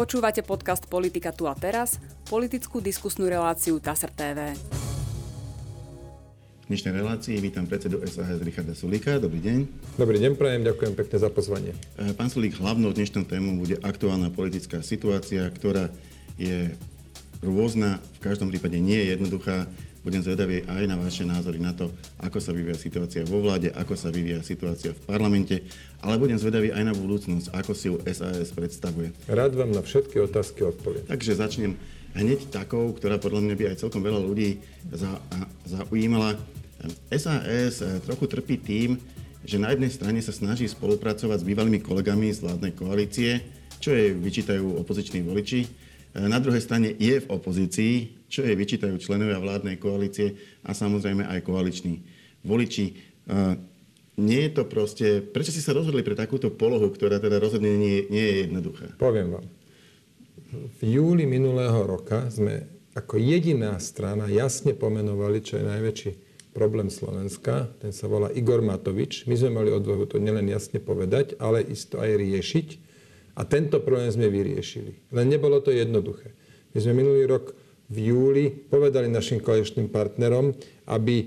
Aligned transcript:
Počúvate 0.00 0.40
podcast 0.40 0.88
Politika 0.88 1.28
tu 1.28 1.44
a 1.44 1.52
teraz, 1.52 2.00
politickú 2.24 2.80
diskusnú 2.80 3.28
reláciu 3.28 3.76
TASR 3.76 4.08
TV. 4.08 4.56
V 6.64 6.64
dnešnej 6.72 6.96
relácii 6.96 7.36
vítam 7.36 7.68
predsedu 7.68 8.00
SAS 8.08 8.40
Richarda 8.40 8.72
Sulíka. 8.72 9.20
Dobrý 9.20 9.44
deň. 9.44 9.58
Dobrý 10.00 10.16
deň, 10.16 10.40
prajem, 10.40 10.64
ďakujem 10.64 10.96
pekne 10.96 11.16
za 11.20 11.28
pozvanie. 11.28 11.76
E, 12.00 12.16
pán 12.16 12.32
Sulík, 12.32 12.56
hlavnou 12.56 12.96
dnešnou 12.96 13.28
témou 13.28 13.60
bude 13.60 13.76
aktuálna 13.84 14.32
politická 14.32 14.80
situácia, 14.80 15.44
ktorá 15.52 15.92
je 16.40 16.72
rôzna, 17.44 18.00
v 18.24 18.24
každom 18.24 18.48
prípade 18.48 18.80
nie 18.80 18.96
je 19.04 19.20
jednoduchá. 19.20 19.68
Budem 20.00 20.24
zvedavý 20.24 20.64
aj 20.64 20.88
na 20.88 20.96
vaše 20.96 21.28
názory 21.28 21.60
na 21.60 21.76
to, 21.76 21.92
ako 22.24 22.40
sa 22.40 22.56
vyvíja 22.56 22.80
situácia 22.80 23.20
vo 23.28 23.44
vláde, 23.44 23.68
ako 23.68 23.92
sa 24.00 24.08
vyvíja 24.08 24.40
situácia 24.40 24.96
v 24.96 25.00
parlamente, 25.04 25.60
ale 26.00 26.16
budem 26.16 26.40
zvedavý 26.40 26.72
aj 26.72 26.88
na 26.88 26.96
budúcnosť, 26.96 27.52
ako 27.52 27.72
si 27.76 27.92
ju 27.92 28.00
SAS 28.08 28.48
predstavuje. 28.56 29.12
Rád 29.28 29.60
vám 29.60 29.76
na 29.76 29.84
všetky 29.84 30.24
otázky 30.24 30.64
odpoviem. 30.64 31.04
Takže 31.04 31.36
začnem 31.36 31.76
hneď 32.16 32.48
takou, 32.48 32.96
ktorá 32.96 33.20
podľa 33.20 33.44
mňa 33.44 33.54
by 33.60 33.64
aj 33.70 33.80
celkom 33.84 34.00
veľa 34.00 34.24
ľudí 34.24 34.64
zaujímala. 35.68 36.40
SAS 37.12 37.84
trochu 38.08 38.24
trpí 38.24 38.56
tým, 38.56 38.96
že 39.44 39.60
na 39.60 39.72
jednej 39.72 39.92
strane 39.92 40.20
sa 40.24 40.32
snaží 40.32 40.64
spolupracovať 40.64 41.44
s 41.44 41.48
bývalými 41.48 41.80
kolegami 41.84 42.32
z 42.32 42.40
vládnej 42.44 42.72
koalície, 42.72 43.44
čo 43.80 43.92
jej 43.92 44.16
vyčítajú 44.16 44.80
opoziční 44.80 45.24
voliči. 45.28 45.68
Na 46.16 46.40
druhej 46.40 46.64
strane 46.64 46.92
je 46.96 47.20
v 47.20 47.30
opozícii, 47.30 48.19
čo 48.30 48.46
jej 48.46 48.54
vyčítajú 48.54 48.94
členovia 49.02 49.42
vládnej 49.42 49.76
koalície 49.82 50.38
a 50.62 50.70
samozrejme 50.70 51.26
aj 51.26 51.42
koaliční 51.42 52.06
voliči. 52.46 52.94
Nie 54.20 54.40
je 54.46 54.52
to 54.52 54.62
proste... 54.68 55.06
Prečo 55.20 55.50
si 55.50 55.58
sa 55.58 55.74
rozhodli 55.74 56.06
pre 56.06 56.14
takúto 56.14 56.48
polohu, 56.54 56.88
ktorá 56.92 57.18
teda 57.18 57.42
rozhodne 57.42 57.74
nie, 57.74 58.06
nie 58.06 58.24
je 58.24 58.34
jednoduchá? 58.46 58.94
Poviem 59.00 59.34
vám. 59.34 59.46
V 60.50 60.80
júli 60.82 61.26
minulého 61.26 61.82
roka 61.86 62.30
sme 62.30 62.70
ako 62.94 63.22
jediná 63.22 63.78
strana 63.78 64.26
jasne 64.26 64.74
pomenovali, 64.74 65.40
čo 65.40 65.58
je 65.58 65.64
najväčší 65.64 66.12
problém 66.50 66.90
Slovenska. 66.90 67.70
Ten 67.78 67.94
sa 67.94 68.10
volá 68.10 68.34
Igor 68.34 68.58
Matovič. 68.58 69.30
My 69.30 69.38
sme 69.38 69.54
mali 69.62 69.70
odvahu 69.70 70.10
to 70.10 70.18
nielen 70.18 70.50
jasne 70.50 70.82
povedať, 70.82 71.38
ale 71.38 71.62
isto 71.62 72.02
aj 72.02 72.18
riešiť. 72.18 72.68
A 73.38 73.46
tento 73.46 73.78
problém 73.78 74.10
sme 74.10 74.26
vyriešili. 74.26 75.14
Len 75.14 75.26
nebolo 75.30 75.62
to 75.62 75.70
jednoduché. 75.70 76.34
My 76.74 76.78
sme 76.82 76.98
minulý 76.98 77.30
rok 77.30 77.54
v 77.90 77.96
júli 78.14 78.44
povedali 78.48 79.10
našim 79.10 79.42
koaličným 79.42 79.90
partnerom, 79.90 80.54
aby 80.86 81.16
e, 81.18 81.26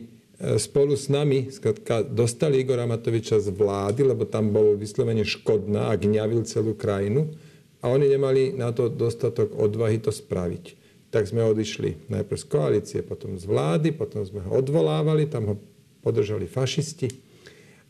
spolu 0.56 0.96
s 0.96 1.12
nami 1.12 1.52
skratka, 1.52 2.08
dostali 2.08 2.64
Igora 2.64 2.88
Matoviča 2.88 3.44
z 3.44 3.52
vlády, 3.52 4.08
lebo 4.08 4.24
tam 4.24 4.56
bol 4.56 4.80
vyslovene 4.80 5.28
škodná 5.28 5.92
a 5.92 6.00
gňavil 6.00 6.48
celú 6.48 6.72
krajinu. 6.80 7.36
A 7.84 7.92
oni 7.92 8.08
nemali 8.08 8.56
na 8.56 8.72
to 8.72 8.88
dostatok 8.88 9.52
odvahy 9.60 10.00
to 10.00 10.08
spraviť. 10.08 10.80
Tak 11.12 11.28
sme 11.28 11.44
odišli 11.44 12.08
najprv 12.08 12.40
z 12.40 12.46
koalície, 12.48 13.00
potom 13.04 13.36
z 13.36 13.44
vlády, 13.44 13.92
potom 13.92 14.24
sme 14.24 14.40
ho 14.48 14.56
odvolávali, 14.56 15.28
tam 15.28 15.52
ho 15.52 15.56
podržali 16.00 16.48
fašisti. 16.48 17.12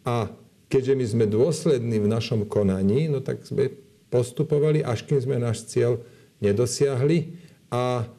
A 0.02 0.34
keďže 0.68 0.94
my 0.98 1.06
sme 1.06 1.26
dôslední 1.30 2.02
v 2.02 2.10
našom 2.10 2.50
konaní, 2.50 3.06
no 3.06 3.22
tak 3.22 3.46
sme 3.46 3.70
postupovali, 4.10 4.82
až 4.82 5.06
kým 5.06 5.22
sme 5.22 5.38
náš 5.38 5.70
cieľ 5.70 6.02
nedosiahli. 6.42 7.38
A 7.70 8.10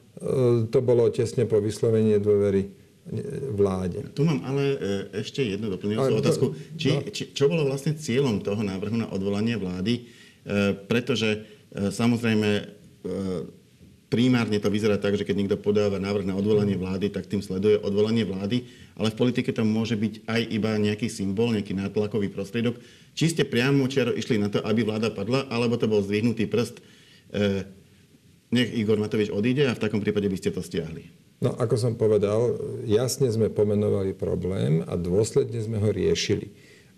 to 0.71 0.79
bolo 0.79 1.11
tesne 1.11 1.45
po 1.45 1.59
vyslovení 1.59 2.17
dôvery 2.23 2.71
vláde. 3.53 4.01
Tu 4.17 4.25
mám 4.25 4.41
ale 4.49 4.63
e, 4.65 4.77
ešte 5.21 5.45
jednu 5.45 5.69
doplňujúcu 5.77 6.15
otázku. 6.25 6.47
Či, 6.81 6.89
no. 6.89 7.01
či, 7.13 7.23
čo 7.37 7.53
bolo 7.53 7.69
vlastne 7.69 7.93
cieľom 7.93 8.41
toho 8.41 8.65
návrhu 8.65 8.97
na 8.97 9.13
odvolanie 9.13 9.61
vlády? 9.61 9.95
E, 10.01 10.03
pretože 10.89 11.45
samozrejme 11.75 12.71
primárne 14.07 14.63
to 14.63 14.71
vyzerá 14.71 14.95
tak, 14.95 15.19
že 15.19 15.27
keď 15.27 15.37
niekto 15.37 15.59
podáva 15.59 15.99
návrh 15.99 16.23
na 16.23 16.39
odvolanie 16.39 16.79
vlády, 16.79 17.11
tak 17.11 17.27
tým 17.27 17.43
sleduje 17.43 17.83
odvolanie 17.83 18.23
vlády, 18.23 18.63
ale 18.95 19.11
v 19.11 19.19
politike 19.19 19.51
to 19.51 19.67
môže 19.67 19.99
byť 19.99 20.23
aj 20.23 20.41
iba 20.55 20.71
nejaký 20.79 21.11
symbol, 21.11 21.51
nejaký 21.51 21.75
nátlakový 21.75 22.31
prostriedok. 22.31 22.79
Či 23.19 23.35
ste 23.35 23.43
priamo 23.43 23.91
čiaro 23.91 24.15
išli 24.15 24.39
na 24.39 24.55
to, 24.55 24.63
aby 24.63 24.87
vláda 24.87 25.11
padla, 25.11 25.51
alebo 25.51 25.75
to 25.75 25.91
bol 25.91 25.99
zdvihnutý 25.99 26.47
prst 26.47 26.79
nech 28.55 28.71
Igor 28.71 29.03
Matovič 29.03 29.35
odíde 29.35 29.67
a 29.67 29.75
v 29.75 29.83
takom 29.83 29.99
prípade 29.99 30.31
by 30.31 30.39
ste 30.39 30.55
to 30.55 30.63
stiahli. 30.63 31.11
No, 31.43 31.51
ako 31.59 31.75
som 31.75 31.99
povedal, 31.99 32.55
jasne 32.87 33.27
sme 33.35 33.51
pomenovali 33.51 34.15
problém 34.15 34.87
a 34.87 34.95
dôsledne 34.95 35.59
sme 35.59 35.83
ho 35.83 35.91
riešili. 35.91 36.55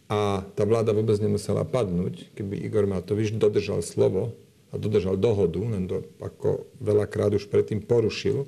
A 0.06 0.45
tá 0.55 0.62
vláda 0.69 0.93
vôbec 0.95 1.16
nemusela 1.19 1.66
padnúť, 1.66 2.31
keby 2.37 2.62
Igor 2.62 2.84
Matovič 2.87 3.34
dodržal 3.34 3.81
slovo 3.81 4.37
a 4.71 4.78
dodržal 4.78 5.16
dohodu, 5.16 5.59
len 5.59 5.89
to 5.89 6.05
ako 6.21 6.69
veľakrát 6.78 7.34
už 7.34 7.49
predtým 7.50 7.83
porušil. 7.83 8.47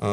A 0.00 0.10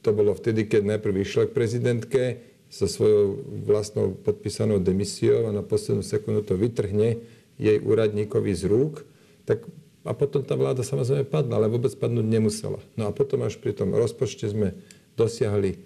to 0.00 0.10
bolo 0.14 0.32
vtedy, 0.32 0.64
keď 0.70 0.96
najprv 0.96 1.26
išiel 1.26 1.50
k 1.50 1.56
prezidentke 1.58 2.22
so 2.70 2.86
svojou 2.86 3.42
vlastnou 3.64 4.16
podpísanou 4.16 4.78
demisiou 4.78 5.48
a 5.48 5.56
na 5.56 5.64
poslednú 5.64 6.04
sekundu 6.04 6.44
to 6.44 6.54
vytrhne 6.54 7.20
jej 7.58 7.76
úradníkovi 7.80 8.52
z 8.54 8.64
rúk, 8.68 9.02
tak 9.48 9.64
a 10.08 10.16
potom 10.16 10.40
tá 10.40 10.56
vláda 10.56 10.80
samozrejme 10.80 11.28
padla, 11.28 11.60
ale 11.60 11.68
vôbec 11.68 11.92
padnúť 11.92 12.24
nemusela. 12.24 12.80
No 12.96 13.06
a 13.06 13.10
potom 13.12 13.44
až 13.44 13.60
pri 13.60 13.76
tom 13.76 13.92
rozpočte 13.92 14.48
sme 14.48 14.72
dosiahli, 15.20 15.76
e, 15.76 15.78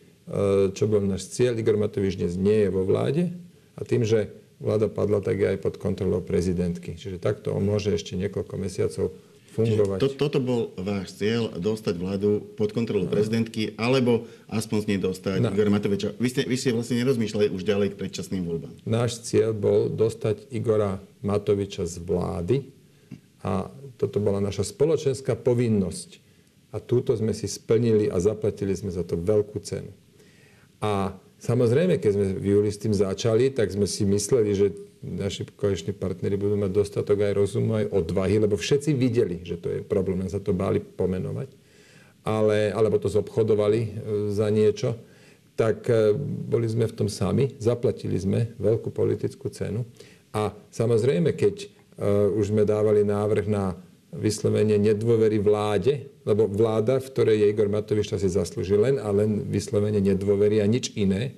čo 0.70 0.86
bol 0.86 1.02
náš 1.02 1.34
cieľ. 1.34 1.58
Igor 1.58 1.74
Matovič 1.74 2.14
dnes 2.14 2.38
nie 2.38 2.62
je 2.62 2.70
vo 2.70 2.86
vláde 2.86 3.34
a 3.74 3.82
tým, 3.82 4.06
že 4.06 4.30
vláda 4.62 4.86
padla, 4.86 5.18
tak 5.18 5.42
je 5.42 5.46
aj 5.50 5.58
pod 5.58 5.74
kontrolou 5.82 6.22
prezidentky. 6.22 6.94
Čiže 6.94 7.18
takto 7.18 7.50
on 7.50 7.66
môže 7.66 7.90
ešte 7.90 8.14
niekoľko 8.14 8.54
mesiacov 8.62 9.10
fungovať. 9.52 9.98
to, 10.00 10.08
toto 10.14 10.38
bol 10.40 10.72
váš 10.80 11.18
cieľ, 11.18 11.52
dostať 11.58 11.94
vládu 11.98 12.40
pod 12.56 12.72
kontrolu 12.72 13.04
no. 13.04 13.12
prezidentky, 13.12 13.76
alebo 13.76 14.24
aspoň 14.48 14.78
z 14.80 14.86
nej 14.88 15.00
dostať 15.02 15.38
no. 15.44 15.50
Igora 15.52 15.74
Matoviča. 15.74 16.16
Vy 16.16 16.28
ste, 16.30 16.42
vy 16.48 16.56
ste 16.56 16.72
vlastne 16.72 16.96
nerozmýšľali 17.02 17.52
už 17.52 17.62
ďalej 17.66 17.92
k 17.92 17.98
predčasným 18.00 18.46
voľbám. 18.46 18.72
Náš 18.88 19.26
cieľ 19.26 19.52
bol 19.52 19.92
dostať 19.92 20.48
Igora 20.54 21.02
Matoviča 21.20 21.84
z 21.84 22.00
vlády 22.00 22.56
a 23.44 23.68
toto 24.02 24.18
bola 24.18 24.42
naša 24.42 24.66
spoločenská 24.66 25.38
povinnosť. 25.38 26.18
A 26.74 26.82
túto 26.82 27.14
sme 27.14 27.30
si 27.30 27.46
splnili 27.46 28.10
a 28.10 28.18
zaplatili 28.18 28.74
sme 28.74 28.90
za 28.90 29.06
to 29.06 29.14
veľkú 29.14 29.62
cenu. 29.62 29.94
A 30.82 31.14
samozrejme, 31.38 32.02
keď 32.02 32.10
sme 32.10 32.26
v 32.34 32.46
júli 32.58 32.70
s 32.74 32.82
tým 32.82 32.90
začali, 32.90 33.54
tak 33.54 33.70
sme 33.70 33.86
si 33.86 34.02
mysleli, 34.02 34.50
že 34.50 34.74
naši 34.98 35.46
koaliční 35.54 35.94
partnery 35.94 36.34
budú 36.34 36.58
mať 36.58 36.70
dostatok 36.74 37.22
aj 37.22 37.38
rozumu, 37.38 37.78
aj 37.78 37.94
odvahy, 37.94 38.42
lebo 38.42 38.58
všetci 38.58 38.90
videli, 38.98 39.46
že 39.46 39.62
to 39.62 39.68
je 39.70 39.78
problém, 39.86 40.26
sa 40.26 40.42
to 40.42 40.50
báli 40.50 40.82
pomenovať, 40.82 41.50
ale, 42.26 42.74
alebo 42.74 42.98
to 42.98 43.10
zobchodovali 43.10 43.80
e, 43.82 43.88
za 44.30 44.46
niečo, 44.50 44.98
tak 45.58 45.86
e, 45.90 46.14
boli 46.18 46.66
sme 46.70 46.86
v 46.86 46.94
tom 46.94 47.08
sami, 47.10 47.54
zaplatili 47.58 48.14
sme 48.18 48.54
veľkú 48.58 48.94
politickú 48.94 49.50
cenu. 49.50 49.86
A 50.32 50.48
samozrejme, 50.72 51.36
keď 51.36 51.68
uh, 52.00 52.32
už 52.40 52.56
sme 52.56 52.64
dávali 52.64 53.04
návrh 53.04 53.52
na 53.52 53.76
vyslovene 54.12 54.76
nedôvery 54.76 55.40
vláde, 55.40 56.12
lebo 56.28 56.44
vláda, 56.44 57.00
v 57.00 57.08
ktorej 57.08 57.36
je 57.40 57.46
Igor 57.48 57.72
Matovič, 57.72 58.12
si 58.12 58.28
zaslúži 58.28 58.76
len 58.76 59.00
a 59.00 59.08
len 59.08 59.48
vyslovene 59.48 60.04
nedôvery 60.04 60.60
a 60.60 60.68
nič 60.68 60.92
iné, 60.94 61.32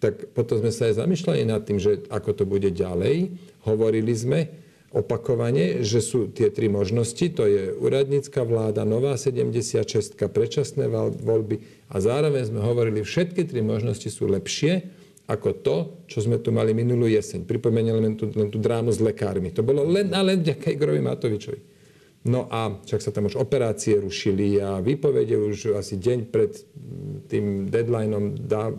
tak 0.00 0.32
potom 0.32 0.60
sme 0.60 0.72
sa 0.72 0.88
aj 0.88 1.00
zamýšľali 1.00 1.42
nad 1.44 1.64
tým, 1.64 1.76
že 1.80 2.04
ako 2.08 2.30
to 2.32 2.44
bude 2.48 2.68
ďalej. 2.72 3.36
Hovorili 3.64 4.12
sme 4.16 4.48
opakovane, 4.96 5.84
že 5.84 6.00
sú 6.00 6.32
tie 6.32 6.48
tri 6.48 6.72
možnosti, 6.72 7.20
to 7.36 7.44
je 7.44 7.76
úradnícka 7.76 8.48
vláda, 8.48 8.88
nová 8.88 9.20
76, 9.20 10.16
predčasné 10.16 10.88
voľby 11.20 11.60
a 11.92 12.00
zároveň 12.00 12.48
sme 12.48 12.60
hovorili, 12.64 13.04
všetky 13.04 13.44
tri 13.44 13.60
možnosti 13.60 14.08
sú 14.08 14.24
lepšie 14.24 14.88
ako 15.26 15.48
to, 15.60 15.76
čo 16.06 16.22
sme 16.22 16.38
tu 16.38 16.54
mali 16.54 16.70
minulú 16.70 17.10
jeseň. 17.10 17.44
Pripomeniem 17.44 17.98
len 17.98 18.14
tú, 18.14 18.30
len 18.30 18.46
tú 18.46 18.62
drámu 18.62 18.94
s 18.94 19.02
lekármi. 19.02 19.50
To 19.58 19.66
bolo 19.66 19.82
len 19.82 20.14
a 20.14 20.22
len 20.22 20.38
vďaka 20.38 20.70
Igorovi 20.70 21.02
Matovičovi. 21.02 21.75
No 22.26 22.50
a 22.50 22.74
však 22.82 23.00
sa 23.00 23.14
tam 23.14 23.30
už 23.30 23.38
operácie 23.38 24.02
rušili 24.02 24.58
a 24.58 24.82
výpovede 24.82 25.38
už 25.38 25.78
asi 25.78 25.94
deň 25.94 26.18
pred 26.26 26.58
tým 27.30 27.70
deadlineom, 27.70 28.34
dá, 28.34 28.74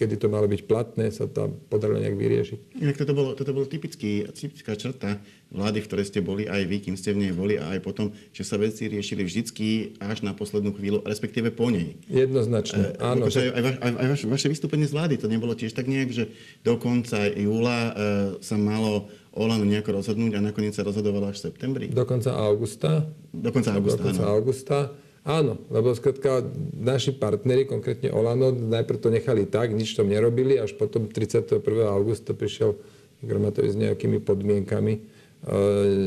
kedy 0.00 0.16
to 0.16 0.32
malo 0.32 0.48
byť 0.48 0.64
platné, 0.64 1.12
sa 1.12 1.28
to 1.28 1.52
podarilo 1.68 2.00
nejak 2.00 2.16
vyriešiť. 2.16 2.58
Inak 2.80 2.96
toto 2.96 3.12
bolo, 3.12 3.36
toto 3.36 3.52
bolo 3.52 3.68
typický, 3.68 4.24
typická 4.32 4.72
črta 4.72 5.20
vlády, 5.52 5.84
v 5.84 5.88
ktorej 5.92 6.08
ste 6.08 6.24
boli 6.24 6.48
aj 6.48 6.62
vy, 6.64 6.80
kým 6.80 6.96
ste 6.96 7.12
v 7.12 7.28
nej 7.28 7.32
boli 7.36 7.60
a 7.60 7.76
aj 7.76 7.84
potom, 7.84 8.08
že 8.32 8.48
sa 8.48 8.56
veci 8.56 8.88
riešili 8.88 9.28
vždycky 9.28 10.00
až 10.00 10.24
na 10.24 10.32
poslednú 10.32 10.72
chvíľu, 10.72 11.04
respektíve 11.04 11.52
po 11.52 11.68
nej. 11.68 12.00
Jednoznačne, 12.08 12.96
e, 12.96 13.02
áno. 13.04 13.28
Že... 13.28 13.52
Aj, 13.52 13.62
aj, 13.76 13.92
aj 13.92 14.06
vaše, 14.16 14.26
vaše 14.32 14.48
vystúpenie 14.48 14.88
z 14.88 14.96
vlády, 14.96 15.20
to 15.20 15.28
nebolo 15.28 15.52
tiež 15.52 15.76
tak 15.76 15.84
nejak, 15.84 16.16
že 16.16 16.32
do 16.64 16.80
konca 16.80 17.28
júla 17.28 17.78
e, 17.78 17.92
sa 18.40 18.56
malo 18.56 19.12
Olano 19.30 19.62
nejako 19.62 20.02
rozhodnúť 20.02 20.38
a 20.38 20.40
nakoniec 20.42 20.74
sa 20.74 20.82
rozhodovalo 20.82 21.30
až 21.30 21.38
v 21.38 21.44
septembri? 21.50 21.86
Do 21.86 22.02
konca 22.02 22.34
augusta. 22.34 23.06
Do 23.30 23.54
konca 23.54 23.78
augusta, 23.78 24.02
Do 24.02 24.06
konca 24.10 24.24
áno. 24.26 24.32
augusta. 24.34 24.76
Áno, 25.20 25.52
lebo 25.68 25.92
skrátka 25.92 26.40
naši 26.74 27.12
partneri, 27.12 27.68
konkrétne 27.68 28.08
Olano, 28.08 28.50
najprv 28.50 28.98
to 28.98 29.12
nechali 29.12 29.44
tak, 29.44 29.70
nič 29.70 29.92
tom 29.92 30.08
nerobili, 30.08 30.56
až 30.56 30.72
potom 30.74 31.06
31. 31.06 31.60
augusta 31.92 32.32
prišiel 32.32 32.74
Igor 33.20 33.36
Matovič 33.36 33.76
s 33.76 33.78
nejakými 33.78 34.24
podmienkami, 34.24 34.92
e, 34.96 35.00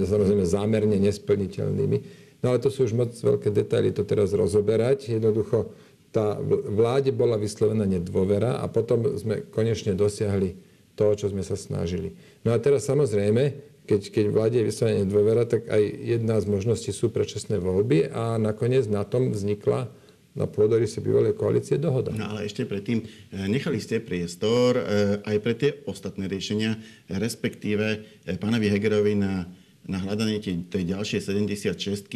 samozrejme 0.09 0.43
zámerne 0.49 0.97
nesplniteľnými. 0.97 1.97
No 2.41 2.51
ale 2.51 2.59
to 2.59 2.73
sú 2.73 2.89
už 2.89 2.97
moc 2.97 3.13
veľké 3.13 3.53
detaily 3.53 3.93
to 3.93 4.03
teraz 4.03 4.33
rozoberať. 4.33 5.13
Jednoducho 5.13 5.71
tá 6.11 6.35
vláde 6.67 7.13
bola 7.15 7.39
vyslovená 7.39 7.87
nedôvera 7.87 8.59
a 8.59 8.67
potom 8.67 9.15
sme 9.15 9.45
konečne 9.47 9.95
dosiahli 9.95 10.72
to, 10.93 11.13
čo 11.17 11.29
sme 11.29 11.41
sa 11.41 11.57
snažili. 11.57 12.13
No 12.45 12.53
a 12.53 12.57
teraz 12.61 12.85
samozrejme, 12.85 13.73
keď, 13.83 14.01
keď 14.13 14.25
vláde 14.31 14.57
je 14.63 14.69
vyslovená 14.69 15.03
nedôvera, 15.03 15.43
tak 15.43 15.67
aj 15.67 15.83
jedna 15.83 16.39
z 16.39 16.45
možností 16.47 16.91
sú 16.95 17.11
predčasné 17.11 17.59
voľby 17.59 18.13
a 18.13 18.39
nakoniec 18.39 18.87
na 18.87 19.03
tom 19.03 19.33
vznikla 19.35 19.91
na 20.33 20.49
sa 20.49 20.99
bývalej 21.01 21.37
koalície 21.37 21.77
dohoda. 21.77 22.09
No 22.09 22.33
ale 22.33 22.49
ešte 22.49 22.65
predtým 22.65 23.05
eh, 23.05 23.45
nechali 23.45 23.77
ste 23.77 24.01
priestor 24.01 24.77
eh, 24.77 24.83
aj 25.21 25.37
pre 25.45 25.53
tie 25.53 25.71
ostatné 25.85 26.25
riešenia, 26.25 26.73
respektíve 27.05 27.85
eh, 28.25 28.37
pánovi 28.41 28.65
Hegerovi 28.65 29.13
na, 29.13 29.45
na 29.85 29.97
hľadanie 30.01 30.41
tej 30.41 30.83
ďalšej 30.89 31.19
76 31.21 32.09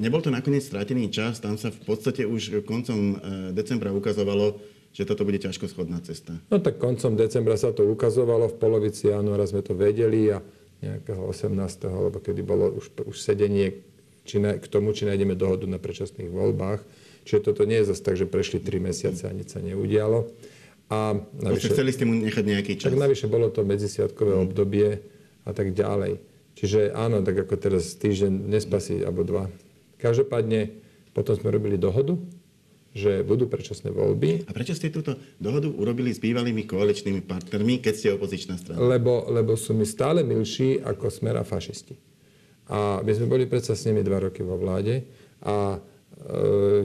Nebol 0.00 0.24
to 0.24 0.32
nakoniec 0.32 0.64
stratený 0.64 1.12
čas, 1.12 1.44
tam 1.44 1.60
sa 1.60 1.68
v 1.68 1.84
podstate 1.84 2.24
už 2.24 2.64
koncom 2.64 3.20
decembra 3.52 3.92
ukazovalo, 3.92 4.56
že 4.90 5.06
toto 5.06 5.22
bude 5.22 5.38
ťažko 5.38 5.70
schodná 5.70 6.02
cesta. 6.02 6.34
No 6.50 6.58
tak 6.58 6.82
koncom 6.82 7.14
decembra 7.14 7.54
sa 7.54 7.70
to 7.70 7.86
ukazovalo, 7.86 8.50
v 8.50 8.56
polovici 8.58 9.06
januára 9.06 9.46
sme 9.46 9.62
to 9.62 9.74
vedeli 9.74 10.34
a 10.34 10.42
nejakého 10.80 11.22
18. 11.28 11.54
alebo 11.86 12.18
kedy 12.18 12.40
bolo 12.42 12.72
už, 12.74 13.06
už 13.06 13.16
sedenie 13.20 13.84
či 14.24 14.40
na, 14.40 14.56
k 14.56 14.66
tomu, 14.66 14.92
či 14.96 15.06
nájdeme 15.06 15.36
dohodu 15.36 15.68
na 15.68 15.76
predčasných 15.76 16.28
voľbách. 16.32 16.80
Čiže 17.24 17.52
toto 17.52 17.68
nie 17.68 17.78
je 17.84 17.92
zase 17.92 18.02
tak, 18.02 18.16
že 18.16 18.26
prešli 18.26 18.58
3 18.58 18.80
mesiace 18.80 19.28
a 19.28 19.32
nič 19.32 19.52
sa 19.52 19.60
neudialo. 19.60 20.26
A 20.90 21.14
navyše, 21.38 21.70
chceli 21.70 21.94
ste 21.94 22.02
mu 22.08 22.18
nechať 22.18 22.44
nejaký 22.44 22.72
čas. 22.80 22.90
Tak 22.90 22.98
navyše 22.98 23.30
bolo 23.30 23.46
to 23.52 23.62
medzisiatkové 23.62 24.34
hmm. 24.34 24.44
obdobie 24.50 25.04
a 25.46 25.50
tak 25.54 25.70
ďalej. 25.76 26.18
Čiže 26.58 26.92
áno, 26.92 27.22
tak 27.22 27.46
ako 27.46 27.54
teraz 27.56 27.94
týždeň 27.94 28.50
nespasí, 28.50 28.98
alebo 29.00 29.22
dva. 29.22 29.46
Každopádne 30.02 30.74
potom 31.14 31.38
sme 31.38 31.54
robili 31.54 31.78
dohodu, 31.78 32.18
že 32.90 33.22
budú 33.22 33.46
predčasné 33.46 33.94
voľby. 33.94 34.46
A 34.46 34.50
prečo 34.50 34.74
ste 34.74 34.90
túto 34.90 35.14
dohodu 35.38 35.70
urobili 35.70 36.10
s 36.10 36.18
bývalými 36.18 36.66
koaličnými 36.66 37.22
partnermi, 37.22 37.78
keď 37.78 37.94
ste 37.94 38.08
opozičná 38.18 38.58
strana? 38.58 38.82
Lebo, 38.82 39.30
lebo 39.30 39.54
sú 39.54 39.78
mi 39.78 39.86
stále 39.86 40.26
milší 40.26 40.82
ako 40.82 41.06
smera 41.06 41.46
fašisti. 41.46 41.94
A 42.70 43.02
my 43.02 43.10
sme 43.14 43.26
boli 43.30 43.46
predsa 43.46 43.78
s 43.78 43.86
nimi 43.86 44.02
dva 44.02 44.22
roky 44.22 44.42
vo 44.42 44.58
vláde 44.58 45.06
a 45.42 45.74
e, 45.74 45.78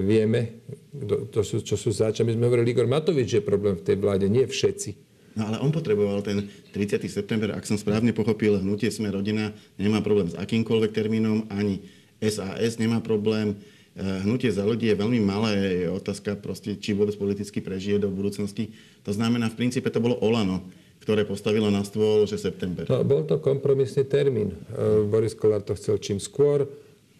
vieme, 0.02 0.66
kdo, 0.94 1.30
to 1.30 1.42
sú, 1.46 1.62
čo 1.62 1.78
sú 1.78 1.94
zač. 1.94 2.22
My 2.22 2.34
sme 2.34 2.50
hovorili, 2.50 2.74
Igor 2.74 2.90
Matovič 2.90 3.38
je 3.38 3.44
problém 3.46 3.78
v 3.78 3.86
tej 3.86 3.98
vláde, 3.98 4.25
nie 4.30 4.46
všetci. 4.46 5.06
No 5.36 5.52
ale 5.52 5.60
on 5.60 5.69
potreboval 5.69 6.24
ten 6.24 6.48
30. 6.72 7.06
september, 7.12 7.52
ak 7.52 7.68
som 7.68 7.75
správne 7.75 8.16
pochopil, 8.16 8.56
hnutie 8.62 8.88
sme 8.88 9.12
rodina 9.12 9.52
nemá 9.75 10.00
problém 10.00 10.31
s 10.31 10.38
akýmkoľvek 10.40 10.92
termínom, 10.96 11.46
ani 11.52 11.84
SAS 12.24 12.80
nemá 12.80 13.04
problém. 13.04 13.60
E, 13.95 14.27
hnutie 14.27 14.51
za 14.51 14.68
ľudí 14.68 14.92
je 14.92 15.00
veľmi 15.00 15.24
malé, 15.24 15.88
je 15.88 15.88
otázka 15.88 16.36
proste, 16.36 16.75
či 16.75 16.92
vôbec 16.92 17.15
politicky 17.15 17.63
prežije 17.63 18.03
do 18.03 18.12
budúcnosti. 18.12 18.75
To 19.07 19.15
znamená, 19.15 19.47
v 19.47 19.59
princípe 19.59 19.88
to 19.88 20.03
bolo 20.03 20.19
Olano 20.19 20.63
ktoré 21.06 21.21
postavilo 21.21 21.69
na 21.69 21.86
stôl, 21.86 22.25
že 22.25 22.42
september. 22.42 22.89
No, 22.89 23.06
bol 23.06 23.21
to 23.30 23.38
kompromisný 23.38 24.09
termín. 24.09 24.57
E, 24.74 25.06
Boris 25.06 25.38
Kolár 25.38 25.62
to 25.62 25.77
chcel 25.77 26.01
čím 26.01 26.18
skôr. 26.18 26.65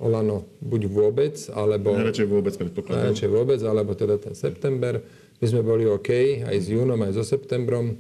Olano 0.02 0.50
buď 0.58 0.82
vôbec, 0.90 1.38
alebo... 1.54 1.94
Najradšej 1.94 2.28
vôbec 2.28 2.58
predpokladám. 2.58 3.14
Najradšej 3.14 3.30
vôbec, 3.30 3.60
alebo 3.62 3.94
teda 3.94 4.18
ten 4.18 4.34
september. 4.34 5.06
My 5.38 5.46
sme 5.46 5.62
boli 5.62 5.86
OK 5.86 6.10
aj 6.50 6.58
s 6.58 6.68
júnom, 6.74 6.98
aj 6.98 7.14
so 7.14 7.24
septembrom. 7.24 7.94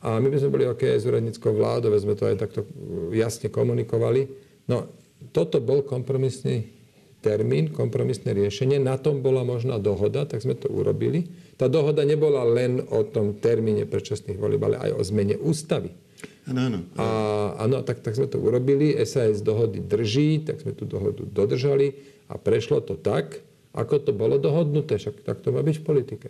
A 0.00 0.16
my 0.16 0.32
by 0.32 0.40
sme 0.40 0.50
boli 0.50 0.64
OK 0.64 0.88
aj 0.88 1.04
s 1.04 1.06
úradníckou 1.06 1.52
vládou, 1.52 1.92
sme 2.00 2.16
to 2.16 2.24
aj 2.24 2.40
takto 2.40 2.64
jasne 3.12 3.52
komunikovali. 3.52 4.24
No, 4.72 4.88
toto 5.36 5.60
bol 5.60 5.84
kompromisný 5.84 6.79
termín, 7.20 7.68
kompromisné 7.70 8.32
riešenie. 8.32 8.80
Na 8.80 8.96
tom 8.96 9.20
bola 9.20 9.44
možná 9.44 9.76
dohoda, 9.76 10.24
tak 10.24 10.40
sme 10.40 10.56
to 10.56 10.72
urobili. 10.72 11.28
Tá 11.60 11.68
dohoda 11.68 12.02
nebola 12.02 12.42
len 12.48 12.80
o 12.80 13.04
tom 13.04 13.36
termíne 13.36 13.84
predčasných 13.84 14.40
volieb, 14.40 14.64
ale 14.64 14.80
aj 14.80 14.90
o 14.96 15.02
zmene 15.04 15.36
ústavy. 15.36 15.92
Áno, 16.48 16.60
áno. 16.66 16.78
A, 16.96 17.06
áno, 17.60 17.84
tak, 17.84 18.00
tak 18.00 18.16
sme 18.16 18.26
to 18.26 18.40
urobili. 18.40 18.96
SAS 19.04 19.44
dohody 19.44 19.84
drží, 19.84 20.48
tak 20.48 20.64
sme 20.64 20.72
tú 20.72 20.88
dohodu 20.88 21.22
dodržali 21.22 21.94
a 22.32 22.40
prešlo 22.40 22.80
to 22.80 22.96
tak, 22.96 23.44
ako 23.76 23.94
to 24.02 24.10
bolo 24.16 24.40
dohodnuté. 24.40 24.96
Však 24.96 25.22
tak 25.22 25.44
to 25.44 25.52
má 25.52 25.60
byť 25.60 25.76
v 25.78 25.84
politike. 25.84 26.28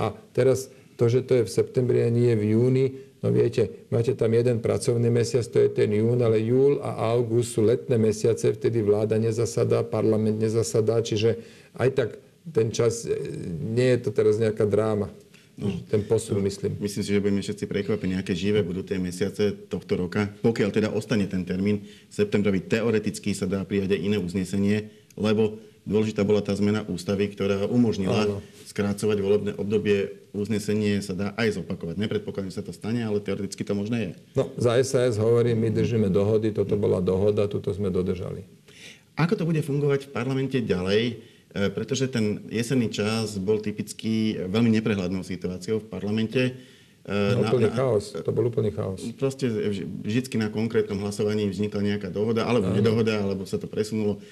A 0.00 0.16
teraz 0.32 0.72
to, 0.96 1.06
že 1.06 1.22
to 1.28 1.42
je 1.42 1.46
v 1.46 1.52
septembri 1.52 2.02
a 2.02 2.10
nie 2.10 2.32
v 2.32 2.56
júni, 2.56 2.86
No 3.22 3.30
viete, 3.30 3.86
máte 3.94 4.18
tam 4.18 4.34
jeden 4.34 4.58
pracovný 4.58 5.06
mesiac, 5.06 5.46
to 5.46 5.62
je 5.62 5.70
ten 5.70 5.94
jún, 5.94 6.18
ale 6.18 6.42
júl 6.42 6.82
a 6.82 7.14
august 7.14 7.54
sú 7.54 7.62
letné 7.62 7.94
mesiace, 7.94 8.50
vtedy 8.50 8.82
vláda 8.82 9.14
nezasadá, 9.14 9.86
parlament 9.86 10.42
nezasadá, 10.42 10.98
čiže 10.98 11.38
aj 11.78 11.88
tak 11.94 12.10
ten 12.50 12.74
čas, 12.74 13.06
e, 13.06 13.14
nie 13.78 13.94
je 13.94 13.98
to 14.02 14.10
teraz 14.10 14.42
nejaká 14.42 14.66
dráma. 14.66 15.06
No, 15.54 15.70
ten 15.86 16.02
posun, 16.02 16.42
myslím. 16.42 16.74
Myslím 16.80 17.02
si, 17.04 17.12
že 17.12 17.22
budeme 17.22 17.44
všetci 17.44 17.64
prekvapení, 17.70 18.18
nejaké 18.18 18.34
živé 18.34 18.64
budú 18.66 18.82
tie 18.82 18.98
mesiace 18.98 19.54
tohto 19.70 19.94
roka. 19.94 20.26
Pokiaľ 20.42 20.68
teda 20.74 20.88
ostane 20.90 21.28
ten 21.30 21.46
termín 21.46 21.86
septembrový, 22.10 22.64
teoreticky 22.64 23.36
sa 23.36 23.46
dá 23.46 23.62
prijať 23.62 23.94
aj 23.94 24.00
iné 24.00 24.18
uznesenie, 24.18 24.90
lebo 25.14 25.62
Dôležitá 25.82 26.22
bola 26.22 26.38
tá 26.38 26.54
zmena 26.54 26.86
ústavy, 26.86 27.26
ktorá 27.26 27.66
umožnila 27.66 28.22
Áno. 28.22 28.38
skrácovať 28.70 29.18
volebné 29.18 29.52
obdobie. 29.58 30.14
Uznesenie 30.30 31.02
sa 31.02 31.10
dá 31.10 31.26
aj 31.34 31.58
zopakovať. 31.58 31.98
Nepredpokladám, 31.98 32.54
že 32.54 32.58
sa 32.62 32.64
to 32.64 32.70
stane, 32.70 33.02
ale 33.02 33.18
teoreticky 33.18 33.66
to 33.66 33.74
možné 33.74 33.98
je. 33.98 34.12
No, 34.38 34.46
za 34.54 34.78
SAS 34.86 35.18
hovorím, 35.18 35.58
my 35.58 35.74
držíme 35.74 36.06
dohody, 36.06 36.54
toto 36.54 36.78
bola 36.78 37.02
dohoda, 37.02 37.50
túto 37.50 37.74
sme 37.74 37.90
dodržali. 37.90 38.46
Ako 39.18 39.34
to 39.34 39.42
bude 39.42 39.58
fungovať 39.58 40.06
v 40.06 40.10
parlamente 40.14 40.56
ďalej? 40.62 41.02
E, 41.52 41.68
pretože 41.74 42.06
ten 42.08 42.46
jesenný 42.46 42.88
čas 42.88 43.36
bol 43.42 43.58
typicky 43.58 44.38
veľmi 44.38 44.70
neprehľadnou 44.78 45.26
situáciou 45.26 45.82
v 45.82 45.90
parlamente. 45.90 46.42
No, 47.02 47.42
úplný 47.42 47.66
na, 47.66 47.74
chaos, 47.74 48.14
to 48.14 48.30
bol 48.30 48.46
úplný 48.46 48.70
chaos. 48.70 49.02
Proste 49.18 49.50
vždy 50.06 50.38
na 50.38 50.54
konkrétnom 50.54 51.02
hlasovaní 51.02 51.50
vznikla 51.50 51.82
nejaká 51.82 52.14
dohoda, 52.14 52.46
alebo 52.46 52.70
Áno. 52.70 52.78
nedohoda, 52.78 53.18
alebo 53.18 53.42
sa 53.42 53.58
to 53.58 53.66
presunulo. 53.66 54.22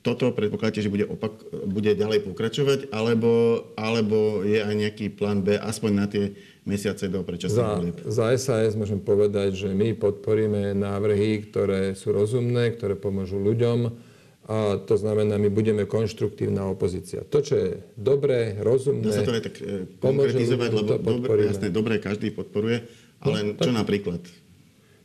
Toto 0.00 0.32
predpokladáte, 0.32 0.80
že 0.80 0.88
bude, 0.88 1.04
opak, 1.04 1.44
bude 1.68 1.92
ďalej 1.92 2.24
pokračovať, 2.24 2.88
alebo, 2.88 3.62
alebo 3.76 4.40
je 4.40 4.56
aj 4.64 4.72
nejaký 4.72 5.12
plán 5.12 5.44
B, 5.44 5.60
aspoň 5.60 5.90
na 5.92 6.08
tie 6.08 6.32
mesiace 6.64 7.04
do 7.12 7.20
predčasných 7.20 7.68
volieb? 7.76 7.96
Za, 8.08 8.32
za 8.32 8.56
SAS 8.64 8.80
môžem 8.80 8.96
povedať, 8.96 9.60
že 9.60 9.68
my 9.68 9.92
podporíme 10.00 10.72
návrhy, 10.72 11.44
ktoré 11.44 11.92
sú 11.92 12.16
rozumné, 12.16 12.72
ktoré 12.80 12.96
pomôžu 12.96 13.36
ľuďom. 13.36 14.08
A 14.50 14.80
to 14.82 14.96
znamená, 14.96 15.36
my 15.36 15.52
budeme 15.52 15.84
konštruktívna 15.84 16.64
opozícia. 16.64 17.20
To, 17.28 17.44
čo 17.44 17.54
je 17.60 17.70
dobré, 17.92 18.56
rozumné... 18.56 19.04
Dá 19.04 19.20
sa 19.20 19.28
to 19.28 19.36
aj 19.36 19.44
tak 19.46 19.56
e, 19.60 19.84
konkretizovať, 20.00 20.70
lebo 20.80 20.90
dobre, 20.96 21.44
jasné, 21.44 21.68
dobré 21.68 22.00
každý 22.00 22.32
podporuje, 22.32 22.88
ale 23.20 23.52
no, 23.52 23.60
čo 23.60 23.68
tak, 23.68 23.78
napríklad? 23.84 24.24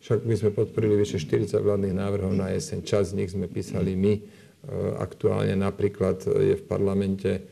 Však 0.08 0.24
my 0.24 0.34
sme 0.40 0.50
podporili 0.56 0.96
vyše 0.98 1.20
40 1.20 1.52
vládnych 1.62 1.94
návrhov 1.94 2.32
na 2.32 2.56
jeseň. 2.56 2.82
Čas 2.88 3.12
z 3.12 3.22
nich 3.22 3.30
sme 3.36 3.46
písali 3.52 3.94
my 3.94 4.24
aktuálne 4.98 5.54
napríklad 5.54 6.26
je 6.26 6.58
v 6.58 6.64
parlamente 6.66 7.46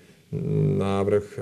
návrh 0.80 1.26
eh, 1.38 1.42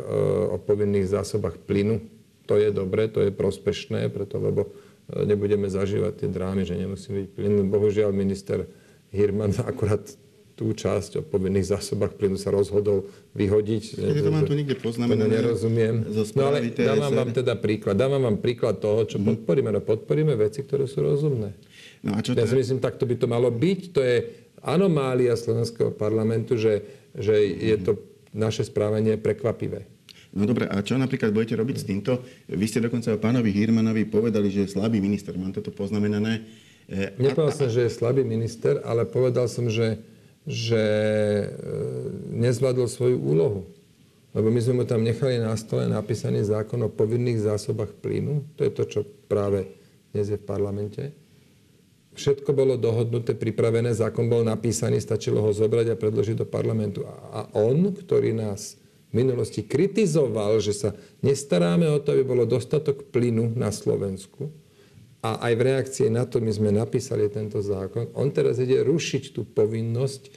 o 0.52 0.58
povinných 0.60 1.08
zásobách 1.08 1.64
plynu. 1.64 2.04
To 2.50 2.60
je 2.60 2.74
dobre, 2.74 3.08
to 3.08 3.24
je 3.24 3.32
prospešné, 3.32 4.12
preto 4.12 4.38
lebo 4.38 4.68
eh, 4.68 5.24
nebudeme 5.24 5.72
zažívať 5.72 6.26
tie 6.26 6.30
drámy, 6.30 6.68
že 6.68 6.76
nemusí 6.76 7.10
byť 7.12 7.28
plyn. 7.32 7.54
Bohužiaľ 7.72 8.12
minister 8.12 8.68
Hirman 9.16 9.56
akurát 9.70 10.04
tú 10.52 10.78
časť 10.78 11.18
o 11.18 11.22
povinných 11.26 11.74
zásobách 11.74 12.22
plynu 12.22 12.38
sa 12.38 12.54
rozhodol 12.54 13.10
vyhodiť. 13.34 13.98
Ja 13.98 14.14
to 14.14 14.30
mám 14.30 14.46
tu 14.46 14.54
niekde 14.54 14.78
poznamenané. 14.78 15.26
To 15.26 15.36
nerozumiem. 15.42 15.96
No 16.38 16.54
ale 16.54 16.70
dávam 16.70 17.18
vám 17.18 17.32
teda 17.34 17.58
príklad. 17.58 17.98
Dávam 17.98 18.22
vám 18.22 18.38
príklad 18.38 18.78
toho, 18.78 19.02
čo 19.10 19.18
mm. 19.18 19.26
podporíme. 19.26 19.74
No 19.74 19.82
podporíme 19.82 20.38
veci, 20.38 20.62
ktoré 20.62 20.86
sú 20.86 21.02
rozumné. 21.02 21.58
No 22.02 22.18
a 22.18 22.20
čo 22.26 22.34
ja 22.34 22.50
si 22.50 22.58
myslím, 22.58 22.82
takto 22.82 23.06
by 23.06 23.16
to 23.18 23.28
malo 23.30 23.54
byť. 23.54 23.80
To 23.94 24.02
je 24.02 24.18
anomália 24.62 25.38
slovenského 25.38 25.94
parlamentu, 25.94 26.58
že, 26.58 26.82
že 27.14 27.38
je 27.42 27.78
to 27.82 27.92
naše 28.34 28.66
správanie 28.66 29.18
prekvapivé. 29.22 29.86
No 30.32 30.48
dobre, 30.48 30.64
a 30.64 30.80
čo 30.80 30.96
napríklad 30.96 31.36
budete 31.36 31.60
robiť 31.60 31.76
s 31.76 31.86
týmto? 31.86 32.24
Vy 32.48 32.66
ste 32.66 32.80
dokonca 32.80 33.20
pánovi 33.20 33.52
Hirmanovi 33.52 34.08
povedali, 34.08 34.48
že 34.48 34.64
je 34.64 34.74
slabý 34.80 35.04
minister. 35.04 35.36
Mám 35.36 35.52
toto 35.52 35.76
poznamenané. 35.76 36.48
E, 36.88 37.12
Nepovedal 37.20 37.52
som, 37.52 37.68
že 37.68 37.84
je 37.84 37.92
slabý 37.92 38.24
minister, 38.24 38.80
ale 38.88 39.04
povedal 39.04 39.52
som, 39.52 39.68
že, 39.68 40.00
že 40.48 40.84
e, 41.44 41.46
nezvládol 42.32 42.88
svoju 42.88 43.20
úlohu. 43.20 43.68
Lebo 44.32 44.48
my 44.48 44.60
sme 44.64 44.74
mu 44.80 44.84
tam 44.88 45.04
nechali 45.04 45.36
na 45.36 45.52
stole 45.60 45.92
napísaný 45.92 46.48
zákon 46.48 46.80
o 46.80 46.88
povinných 46.88 47.44
zásobách 47.44 48.00
plynu. 48.00 48.48
To 48.56 48.64
je 48.64 48.72
to, 48.72 48.84
čo 48.88 49.00
práve 49.28 49.68
dnes 50.16 50.32
je 50.32 50.40
v 50.40 50.48
parlamente. 50.48 51.12
Všetko 52.22 52.54
bolo 52.54 52.78
dohodnuté, 52.78 53.34
pripravené, 53.34 53.98
zákon 53.98 54.30
bol 54.30 54.46
napísaný, 54.46 55.02
stačilo 55.02 55.42
ho 55.42 55.50
zobrať 55.50 55.98
a 55.98 56.00
predložiť 56.00 56.46
do 56.46 56.48
parlamentu. 56.48 57.02
A 57.34 57.50
on, 57.58 57.90
ktorý 57.90 58.38
nás 58.38 58.78
v 59.10 59.26
minulosti 59.26 59.66
kritizoval, 59.66 60.62
že 60.62 60.78
sa 60.78 60.90
nestaráme 61.26 61.90
o 61.90 61.98
to, 61.98 62.14
aby 62.14 62.22
bolo 62.22 62.46
dostatok 62.46 63.10
plynu 63.10 63.58
na 63.58 63.74
Slovensku, 63.74 64.54
a 65.22 65.38
aj 65.50 65.54
v 65.54 65.62
reakcii 65.70 66.10
na 66.10 66.26
to 66.26 66.42
my 66.42 66.50
sme 66.50 66.74
napísali 66.74 67.30
tento 67.30 67.62
zákon. 67.62 68.10
On 68.18 68.26
teraz 68.34 68.58
ide 68.58 68.82
rušiť 68.82 69.38
tú 69.38 69.46
povinnosť, 69.46 70.22
e, 70.26 70.32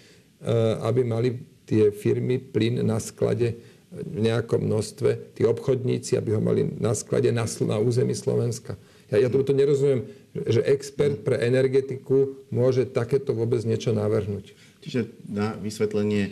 aby 0.85 1.01
mali 1.01 1.41
tie 1.65 1.89
firmy 1.89 2.37
plyn 2.37 2.85
na 2.85 3.01
sklade 3.01 3.57
v 3.89 4.19
nejakom 4.21 4.61
množstve, 4.61 5.41
tí 5.41 5.49
obchodníci, 5.49 6.21
aby 6.21 6.37
ho 6.37 6.43
mali 6.45 6.69
na 6.77 6.93
sklade 6.93 7.33
na, 7.33 7.49
na 7.49 7.77
území 7.81 8.13
Slovenska. 8.13 8.77
Ja, 9.09 9.25
ja 9.25 9.29
to 9.33 9.41
nerozumiem, 9.57 10.05
že 10.35 10.67
expert 10.67 11.23
pre 11.23 11.39
energetiku 11.47 12.43
môže 12.51 12.91
takéto 12.91 13.31
vôbec 13.33 13.63
niečo 13.63 13.95
navrhnúť. 13.95 14.59
Čiže 14.83 15.31
na 15.31 15.55
vysvetlenie 15.55 16.25
e, 16.27 16.31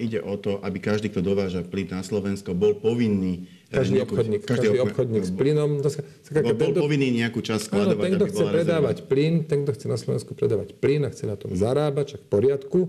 ide 0.00 0.24
o 0.24 0.40
to, 0.40 0.56
aby 0.64 0.80
každý, 0.80 1.12
kto 1.12 1.20
dováža 1.20 1.60
plyn 1.68 1.92
na 1.92 2.00
Slovensko, 2.00 2.56
bol 2.56 2.80
povinný 2.80 3.44
každý 3.68 3.98
obchodník, 4.02 4.40
každý, 4.46 4.72
každý 4.72 4.78
obchodník 4.88 5.24
s 5.26 5.32
plynom. 5.34 5.70
To 5.82 5.90
sa, 5.92 6.00
bol, 6.40 6.54
bol 6.54 6.72
ten, 6.72 6.80
povinný 6.80 7.08
nejakú 7.12 7.42
časť 7.42 7.62
skladovať, 7.66 7.98
áno, 7.98 8.04
ten, 8.06 8.12
kto 8.14 8.26
chce 8.30 8.44
predávať 8.46 8.96
plyn, 9.10 9.34
ten, 9.44 9.58
kto 9.66 9.72
chce 9.74 9.86
na 9.90 9.98
Slovensku 9.98 10.32
predávať 10.38 10.68
plyn 10.78 11.02
a 11.04 11.10
chce 11.10 11.24
na 11.28 11.36
tom 11.36 11.52
zarábať, 11.52 12.16
čak 12.16 12.20
v 12.24 12.28
poriadku, 12.30 12.80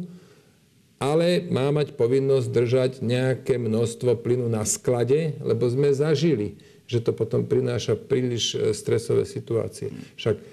ale 0.98 1.46
má 1.50 1.70
mať 1.74 1.94
povinnosť 1.98 2.48
držať 2.50 2.92
nejaké 3.02 3.58
množstvo 3.58 4.22
plynu 4.22 4.50
na 4.50 4.66
sklade, 4.66 5.38
lebo 5.42 5.66
sme 5.70 5.94
zažili, 5.94 6.58
že 6.88 7.04
to 7.04 7.12
potom 7.12 7.44
prináša 7.44 8.00
príliš 8.00 8.56
e, 8.56 8.72
stresové 8.72 9.28
situácie. 9.28 9.92
Však 10.16 10.36
e, 10.40 10.44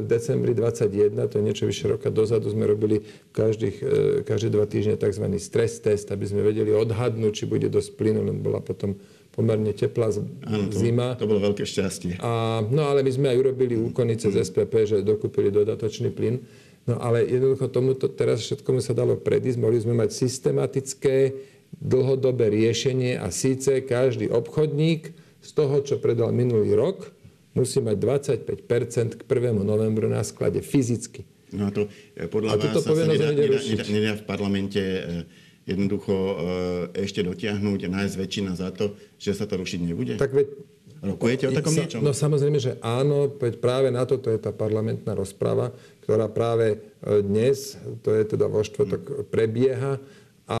v 0.00 0.04
decembri 0.06 0.54
21, 0.54 1.10
to 1.26 1.42
je 1.42 1.44
niečo 1.44 1.64
vyše 1.66 1.90
roka 1.90 2.14
dozadu, 2.14 2.46
sme 2.46 2.70
robili 2.70 3.02
každých, 3.34 3.76
e, 3.82 3.86
každé 4.22 4.54
dva 4.54 4.70
týždne 4.70 4.94
tzv. 4.94 5.26
stres 5.42 5.82
test, 5.82 6.14
aby 6.14 6.24
sme 6.30 6.46
vedeli 6.46 6.70
odhadnúť, 6.70 7.32
či 7.34 7.44
bude 7.50 7.66
dosť 7.66 7.98
plynu, 7.98 8.22
len 8.22 8.38
bola 8.38 8.62
potom 8.62 8.94
pomerne 9.34 9.74
teplá 9.74 10.14
Áno, 10.46 10.70
to, 10.70 10.78
zima. 10.78 11.18
To 11.18 11.26
bolo 11.26 11.42
veľké 11.42 11.66
šťastie. 11.66 12.22
A, 12.22 12.62
no 12.66 12.86
ale 12.86 13.02
my 13.02 13.10
sme 13.10 13.26
aj 13.34 13.36
urobili 13.42 13.74
úkony 13.74 14.14
cez 14.14 14.38
SPP, 14.38 14.86
že 14.86 14.96
dokúpili 15.02 15.50
dodatočný 15.50 16.14
plyn. 16.14 16.38
No 16.86 16.98
ale 17.02 17.26
jednoducho 17.26 17.70
tomuto 17.70 18.10
teraz 18.10 18.42
všetkomu 18.46 18.78
sa 18.82 18.94
dalo 18.94 19.18
predísť. 19.18 19.58
Mohli 19.58 19.78
sme 19.82 19.94
mať 19.94 20.10
systematické, 20.16 21.34
dlhodobé 21.78 22.50
riešenie 22.50 23.22
a 23.22 23.30
síce 23.30 23.86
každý 23.86 24.26
obchodník 24.26 25.14
z 25.40 25.50
toho, 25.56 25.80
čo 25.80 25.96
predal 25.98 26.30
minulý 26.30 26.76
rok, 26.76 27.10
musí 27.56 27.82
mať 27.82 27.96
25% 28.46 29.18
k 29.18 29.22
1. 29.26 29.56
novembru 29.60 30.06
na 30.06 30.22
sklade 30.22 30.62
fyzicky. 30.62 31.26
No 31.50 31.66
a 31.66 31.70
to 31.74 31.90
e, 32.14 32.30
podľa 32.30 32.54
a 32.54 32.56
vás 32.62 32.78
sa, 32.78 32.94
nedá, 32.94 33.34
nedá, 33.34 33.58
nedá, 33.58 33.84
nedá 33.90 34.12
v 34.14 34.24
parlamente 34.24 34.78
e, 34.78 35.26
jednoducho 35.66 36.14
e, 36.14 36.34
ešte 37.02 37.26
dotiahnuť 37.26 37.80
a 37.86 37.88
nájsť 37.90 38.14
väčšina 38.14 38.52
za 38.54 38.70
to, 38.70 38.94
že 39.18 39.34
sa 39.34 39.50
to 39.50 39.58
rušiť 39.58 39.80
nebude? 39.82 40.14
Tak 40.14 40.30
veď, 40.30 40.48
Rokujete 41.00 41.48
o 41.48 41.56
takom 41.56 41.72
niečom? 41.72 42.04
No 42.04 42.12
samozrejme, 42.12 42.60
že 42.60 42.76
áno, 42.84 43.32
veď 43.32 43.56
práve 43.56 43.88
na 43.88 44.04
toto 44.04 44.28
je 44.28 44.36
tá 44.36 44.52
parlamentná 44.52 45.16
rozprava, 45.16 45.72
ktorá 46.04 46.28
práve 46.28 46.76
dnes, 47.00 47.80
to 48.04 48.12
je 48.12 48.36
teda 48.36 48.44
vo 48.44 48.60
štvrtok, 48.60 49.32
prebieha 49.32 49.96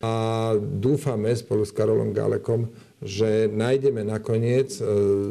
dúfame 0.56 1.28
spolu 1.36 1.68
s 1.68 1.76
Karolom 1.76 2.16
Galekom, 2.16 2.72
že 3.00 3.48
nájdeme 3.48 4.04
nakoniec 4.04 4.76
e, 4.76 4.84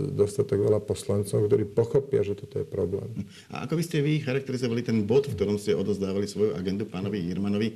dostatok 0.09 0.57
veľa 0.57 0.81
poslancov, 0.81 1.45
ktorí 1.45 1.69
pochopia, 1.69 2.25
že 2.25 2.33
toto 2.33 2.57
je 2.57 2.65
problém. 2.65 3.13
A 3.53 3.69
ako 3.69 3.77
by 3.77 3.83
ste 3.85 4.01
vy 4.01 4.25
charakterizovali 4.25 4.81
ten 4.81 5.05
bod, 5.05 5.29
v 5.29 5.37
ktorom 5.37 5.61
ste 5.61 5.77
odozdávali 5.77 6.25
svoju 6.25 6.57
agendu 6.57 6.89
pánovi 6.89 7.21
Jirmanovi? 7.29 7.69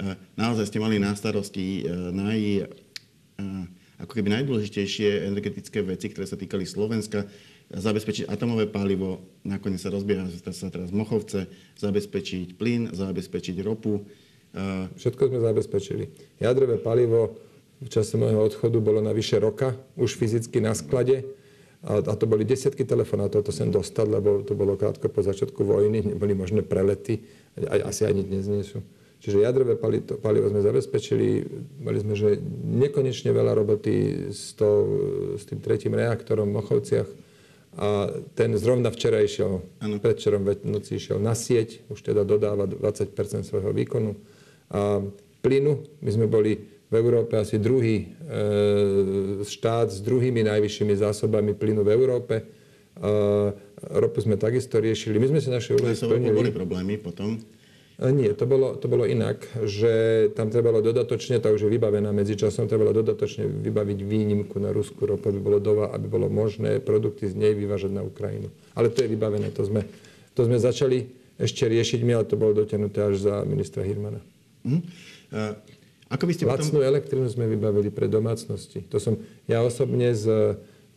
Eh, 0.00 0.14
naozaj 0.38 0.70
ste 0.70 0.78
mali 0.78 1.02
na 1.02 1.12
starosti 1.12 1.82
eh, 1.82 1.90
naj, 1.92 2.40
ako 4.00 4.12
keby 4.16 4.28
najdôležitejšie 4.36 5.28
energetické 5.32 5.80
veci, 5.80 6.12
ktoré 6.12 6.28
sa 6.28 6.36
týkali 6.36 6.68
Slovenska, 6.68 7.24
zabezpečiť 7.72 8.28
atomové 8.28 8.68
palivo, 8.68 9.24
nakoniec 9.48 9.80
sa 9.80 9.88
rozbieha 9.88 10.28
sa 10.52 10.68
teraz 10.68 10.92
Mochovce, 10.92 11.48
zabezpečiť 11.80 12.60
plyn, 12.60 12.92
zabezpečiť 12.92 13.56
ropu. 13.64 14.04
Všetko 15.00 15.22
sme 15.30 15.38
zabezpečili. 15.40 16.04
Jadrové 16.36 16.76
palivo 16.82 17.38
v 17.80 17.88
čase 17.88 18.20
môjho 18.20 18.44
odchodu 18.44 18.76
bolo 18.78 19.00
na 19.00 19.16
vyše 19.16 19.40
roka, 19.40 19.76
už 19.96 20.20
fyzicky 20.20 20.60
na 20.60 20.76
sklade. 20.76 21.24
A, 21.80 22.04
a 22.04 22.12
to 22.12 22.28
boli 22.28 22.44
desiatky 22.44 22.84
telefonátov, 22.84 23.40
to 23.40 23.52
sem 23.56 23.72
dostať, 23.72 24.06
lebo 24.06 24.44
to 24.44 24.52
bolo 24.52 24.76
krátko 24.76 25.08
po 25.08 25.24
začiatku 25.24 25.64
vojny, 25.64 26.12
neboli 26.12 26.36
možné 26.36 26.60
prelety, 26.60 27.24
asi 27.56 28.04
ani 28.04 28.20
dnes 28.20 28.44
nie 28.44 28.60
sú. 28.60 28.84
Čiže 29.20 29.44
jadrové 29.44 29.76
palivo 30.20 30.48
sme 30.48 30.64
zabezpečili, 30.64 31.44
mali 31.80 32.00
sme 32.00 32.16
že 32.16 32.40
nekonečne 32.64 33.32
veľa 33.32 33.52
roboty 33.52 34.28
s, 34.32 34.56
to, 34.56 34.68
s 35.36 35.44
tým 35.44 35.60
tretím 35.60 35.92
reaktorom 35.92 36.48
v 36.48 36.56
Mochovciach 36.56 37.08
a 37.76 38.10
ten 38.34 38.50
zrovna 38.58 38.90
včera 38.90 39.22
išiel, 39.22 39.62
ano. 39.78 39.96
predčerom 40.02 40.42
v 40.42 40.58
noci 40.66 40.98
išiel 40.98 41.22
na 41.22 41.38
sieť, 41.38 41.86
už 41.92 42.02
teda 42.02 42.26
dodáva 42.26 42.66
20% 42.66 43.14
svojho 43.46 43.70
výkonu. 43.70 44.18
A 44.74 45.04
plynu, 45.44 45.84
my 46.02 46.10
sme 46.10 46.26
boli 46.26 46.79
v 46.90 46.94
Európe 46.98 47.38
asi 47.38 47.62
druhý 47.62 48.02
e, 48.02 48.06
štát 49.46 49.94
s 49.94 50.02
druhými 50.02 50.42
najvyššími 50.42 50.94
zásobami 50.98 51.54
plynu 51.54 51.86
v 51.86 51.90
Európe. 51.94 52.34
A 53.00 53.54
ropu 53.96 54.20
sme 54.20 54.36
takisto 54.36 54.76
riešili. 54.76 55.16
My 55.16 55.32
sme 55.32 55.40
si 55.40 55.48
naše 55.48 55.72
úlohy 55.72 55.96
splnili. 55.96 56.36
Boli 56.36 56.52
problémy 56.52 57.00
potom? 57.00 57.40
Nie, 58.00 58.32
to 58.32 58.48
bolo, 58.48 58.80
to 58.80 58.88
bolo 58.88 59.04
inak, 59.04 59.44
že 59.68 59.92
tam 60.32 60.48
trebalo 60.48 60.80
dodatočne, 60.80 61.36
tá 61.36 61.52
už 61.52 61.68
je 61.68 61.70
vybavená 61.76 62.08
medzičasom, 62.16 62.64
trebalo 62.64 62.96
dodatočne 62.96 63.44
vybaviť 63.44 63.98
výnimku 64.00 64.56
na 64.56 64.72
ruskú 64.72 65.04
ropu, 65.04 65.28
aby 65.28 65.36
bolo, 65.36 65.60
dova, 65.60 65.92
aby 65.92 66.08
bolo 66.08 66.32
možné 66.32 66.80
produkty 66.80 67.28
z 67.28 67.36
nej 67.36 67.52
vyvážať 67.52 67.92
na 67.92 68.00
Ukrajinu. 68.00 68.48
Ale 68.72 68.88
to 68.88 69.04
je 69.04 69.08
vybavené, 69.12 69.52
to 69.52 69.68
sme, 69.68 69.84
to 70.32 70.48
sme 70.48 70.56
začali 70.56 71.12
ešte 71.36 71.68
riešiť 71.68 72.00
my, 72.00 72.12
ale 72.16 72.24
to 72.24 72.40
bolo 72.40 72.56
dotiahnuté 72.64 73.04
až 73.04 73.20
za 73.20 73.34
ministra 73.44 73.84
Hirmana. 73.84 74.24
Mm. 74.64 74.80
Uh, 75.28 75.60
ako 76.10 76.26
by 76.26 76.32
ste 76.34 76.44
Lacnú 76.44 76.82
potom... 76.82 76.90
elektrínu 76.90 77.26
sme 77.30 77.46
vybavili 77.46 77.94
pre 77.94 78.10
domácnosti. 78.10 78.82
To 78.90 78.98
som 78.98 79.22
ja 79.46 79.62
osobne 79.62 80.10
s, 80.10 80.26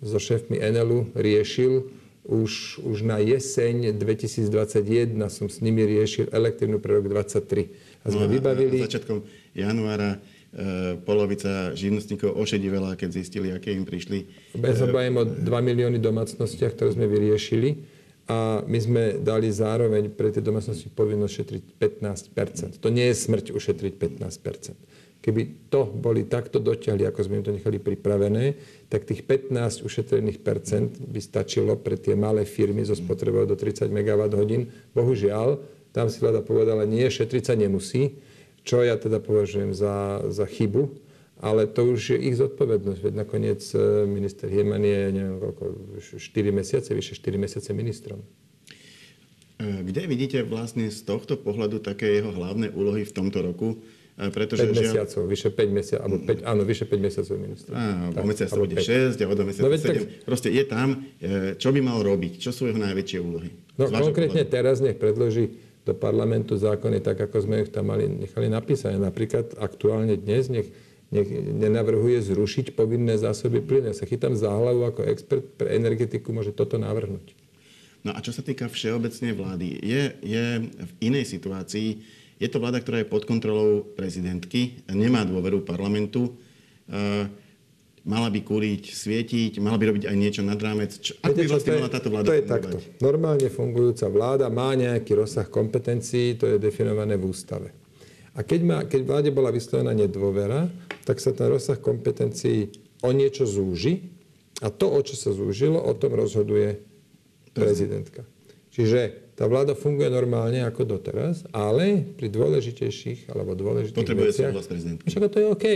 so 0.01 0.17
šéfmi 0.17 0.58
Enelu 0.58 1.05
riešil, 1.13 1.86
už, 2.24 2.79
už 2.82 3.03
na 3.03 3.20
jeseň 3.20 3.93
2021 4.00 5.12
som 5.27 5.51
s 5.51 5.60
nimi 5.60 5.84
riešil 5.84 6.32
elektrínu 6.32 6.79
pre 6.79 6.98
rok 6.98 7.12
2023. 7.12 8.03
A 8.03 8.05
sme 8.10 8.25
no, 8.25 8.32
vybavili... 8.32 8.79
A 8.79 8.88
začiatkom 8.88 9.27
januára 9.51 10.17
e, 10.55 10.98
polovica 11.03 11.75
živnostníkov 11.75 12.32
ošedivela, 12.34 12.96
keď 12.96 13.10
zistili, 13.12 13.51
aké 13.51 13.75
im 13.75 13.84
prišli. 13.84 14.32
Bez 14.55 14.79
e, 14.79 14.88
o 14.88 15.24
2 15.24 15.46
milióny 15.46 16.00
domácnostiach, 16.00 16.79
ktoré 16.79 16.96
sme 16.96 17.12
vyriešili. 17.12 17.84
A 18.31 18.63
my 18.63 18.79
sme 18.79 19.03
dali 19.19 19.51
zároveň 19.51 20.07
pre 20.07 20.31
tie 20.31 20.39
domácnosti 20.39 20.87
povinnosť 20.87 21.33
šetriť 21.43 21.63
15% 21.75 22.79
To 22.79 22.87
nie 22.87 23.11
je 23.11 23.19
smrť 23.19 23.51
ušetriť 23.51 23.93
15% 23.99 24.93
Keby 25.23 25.71
to 25.71 25.87
boli 25.87 26.27
takto 26.27 26.59
dotiahli, 26.59 27.07
ako 27.07 27.19
sme 27.23 27.39
im 27.39 27.47
to 27.47 27.55
nechali 27.55 27.79
pripravené, 27.79 28.59
tak 28.91 29.07
tých 29.07 29.23
15 29.23 29.87
ušetrených 29.87 30.43
percent 30.43 30.99
by 30.99 31.19
stačilo 31.23 31.79
pre 31.79 31.95
tie 31.95 32.11
malé 32.11 32.43
firmy 32.43 32.83
so 32.83 32.91
spotrebou 32.91 33.47
do 33.47 33.55
30 33.55 33.87
MWh. 33.87 34.67
Bohužiaľ, 34.91 35.63
tam 35.95 36.11
si 36.11 36.19
vláda 36.19 36.43
povedala, 36.43 36.83
nie, 36.83 37.07
šetriť 37.07 37.43
sa 37.47 37.55
nemusí, 37.55 38.19
čo 38.67 38.83
ja 38.83 38.99
teda 38.99 39.23
považujem 39.23 39.71
za, 39.71 40.27
za 40.27 40.43
chybu, 40.43 40.91
ale 41.43 41.67
to 41.67 41.91
už 41.91 42.15
je 42.15 42.17
ich 42.31 42.39
zodpovednosť. 42.39 43.00
Veď 43.03 43.13
nakoniec 43.27 43.59
e, 43.75 44.07
minister 44.07 44.47
Hieman 44.47 44.79
je, 44.79 45.00
neviem 45.12 45.38
koľko, 45.43 46.00
4 46.00 46.23
mesiace, 46.55 46.95
vyše 46.95 47.19
4 47.19 47.35
mesiace 47.35 47.75
ministrom. 47.75 48.23
E, 49.59 49.83
kde 49.83 50.07
vidíte 50.07 50.39
vlastne 50.47 50.88
z 50.88 51.03
tohto 51.03 51.35
pohľadu 51.35 51.83
také 51.83 52.23
jeho 52.23 52.31
hlavné 52.31 52.71
úlohy 52.71 53.03
v 53.03 53.12
tomto 53.12 53.43
roku? 53.43 53.83
Pretože 54.13 54.69
5 54.69 54.77
mesiacov, 54.77 55.21
vyše 55.25 55.50
5 55.50 55.73
mesiacov, 55.73 56.03
alebo 56.05 56.17
5, 56.21 56.45
áno, 56.45 56.62
vyše 56.69 56.85
5 56.85 57.01
mesiacov 57.01 57.35
ministra. 57.41 57.73
Áno, 57.73 58.05
o 58.13 58.23
mesiac 58.29 58.50
bude 58.53 58.77
6 58.77 59.17
a 59.17 59.25
o 59.25 59.33
do 59.33 59.43
mesiaca 59.50 59.65
no, 59.65 59.73
7. 59.73 59.89
Tak... 59.89 59.97
Proste 60.21 60.50
je 60.53 60.63
tam, 60.69 60.88
e, 61.17 61.57
čo 61.57 61.73
by 61.73 61.79
mal 61.81 61.97
robiť, 61.97 62.38
čo 62.38 62.53
sú 62.53 62.69
jeho 62.69 62.77
najväčšie 62.77 63.19
úlohy. 63.19 63.50
No 63.81 63.89
konkrétne 63.89 64.45
pohľadu. 64.45 64.53
teraz 64.53 64.85
nech 64.85 65.01
predloží 65.01 65.57
do 65.81 65.97
parlamentu 65.97 66.53
zákony 66.55 67.01
tak, 67.01 67.25
ako 67.25 67.38
sme 67.41 67.65
ich 67.65 67.73
tam 67.73 67.89
mali, 67.89 68.05
nechali 68.05 68.53
napísať. 68.53 69.01
Napríklad 69.01 69.57
aktuálne 69.57 70.13
dnes 70.13 70.45
nech, 70.47 70.69
nech 71.13 71.29
nenavrhuje 71.29 72.25
zrušiť 72.34 72.74
povinné 72.74 73.13
zásoby 73.22 73.62
plynu. 73.62 73.93
Ja 73.93 73.96
sa 73.96 74.10
chytám 74.10 74.34
za 74.34 74.50
hlavu 74.50 74.89
ako 74.89 75.05
expert 75.05 75.46
pre 75.62 75.77
energetiku, 75.77 76.34
môže 76.34 76.50
toto 76.50 76.82
navrhnúť. 76.82 77.38
No 78.03 78.12
a 78.12 78.20
čo 78.20 78.34
sa 78.36 78.41
týka 78.43 78.67
všeobecnej 78.67 79.32
vlády, 79.32 79.79
je, 79.79 80.03
je 80.25 80.46
v 80.65 80.91
inej 81.00 81.29
situácii, 81.29 82.03
je 82.41 82.48
to 82.51 82.60
vláda, 82.60 82.84
ktorá 82.84 83.00
je 83.00 83.08
pod 83.08 83.24
kontrolou 83.24 83.86
prezidentky, 83.96 84.84
nemá 84.91 85.24
dôveru 85.24 85.63
parlamentu, 85.63 86.36
e, 86.89 87.32
mala 88.03 88.27
by 88.27 88.43
kúriť, 88.43 88.91
svietiť, 88.91 89.63
mala 89.63 89.79
by 89.79 89.96
robiť 89.96 90.03
aj 90.12 90.17
niečo 90.20 90.43
nad 90.43 90.60
rámec. 90.60 91.00
Čo, 91.00 91.15
ako 91.24 91.39
by 91.39 91.48
vlastne 91.48 91.72
mala 91.79 91.91
táto 91.93 92.10
vláda 92.12 92.27
To 92.27 92.36
je 92.36 92.43
takto. 92.43 92.77
Normálne 93.00 93.48
fungujúca 93.48 94.12
vláda 94.12 94.51
má 94.51 94.75
nejaký 94.75 95.24
rozsah 95.24 95.48
kompetencií, 95.48 96.36
to 96.36 96.50
je 96.51 96.58
definované 96.60 97.15
v 97.15 97.24
ústave. 97.32 97.82
A 98.33 98.41
keď, 98.41 98.59
má, 98.65 98.77
keď 98.85 99.01
vláde 99.05 99.29
bola 99.29 99.53
vyslovená 99.53 99.93
nedôvera, 99.93 100.69
tak 101.05 101.21
sa 101.21 101.33
ten 101.35 101.49
rozsah 101.53 101.77
kompetencií 101.77 102.73
o 103.05 103.09
niečo 103.13 103.45
zúži 103.45 104.09
a 104.63 104.73
to, 104.73 104.89
o 104.89 104.99
čo 105.05 105.13
sa 105.13 105.29
zúžilo, 105.29 105.77
o 105.77 105.93
tom 105.93 106.17
rozhoduje 106.17 106.81
prezidentka. 107.53 108.25
Čiže 108.73 109.33
tá 109.37 109.45
vláda 109.45 109.77
funguje 109.77 110.09
normálne 110.09 110.65
ako 110.65 110.97
doteraz, 110.97 111.45
ale 111.53 112.01
pri 112.17 112.29
dôležitejších 112.29 113.29
alebo 113.29 113.53
dôležitých 113.53 114.01
Potrebuje 114.01 114.29
veciach... 114.33 114.53
prezidentky. 114.65 115.05
Však 115.09 115.29
to 115.29 115.37
je 115.37 115.47
OK. 115.49 115.67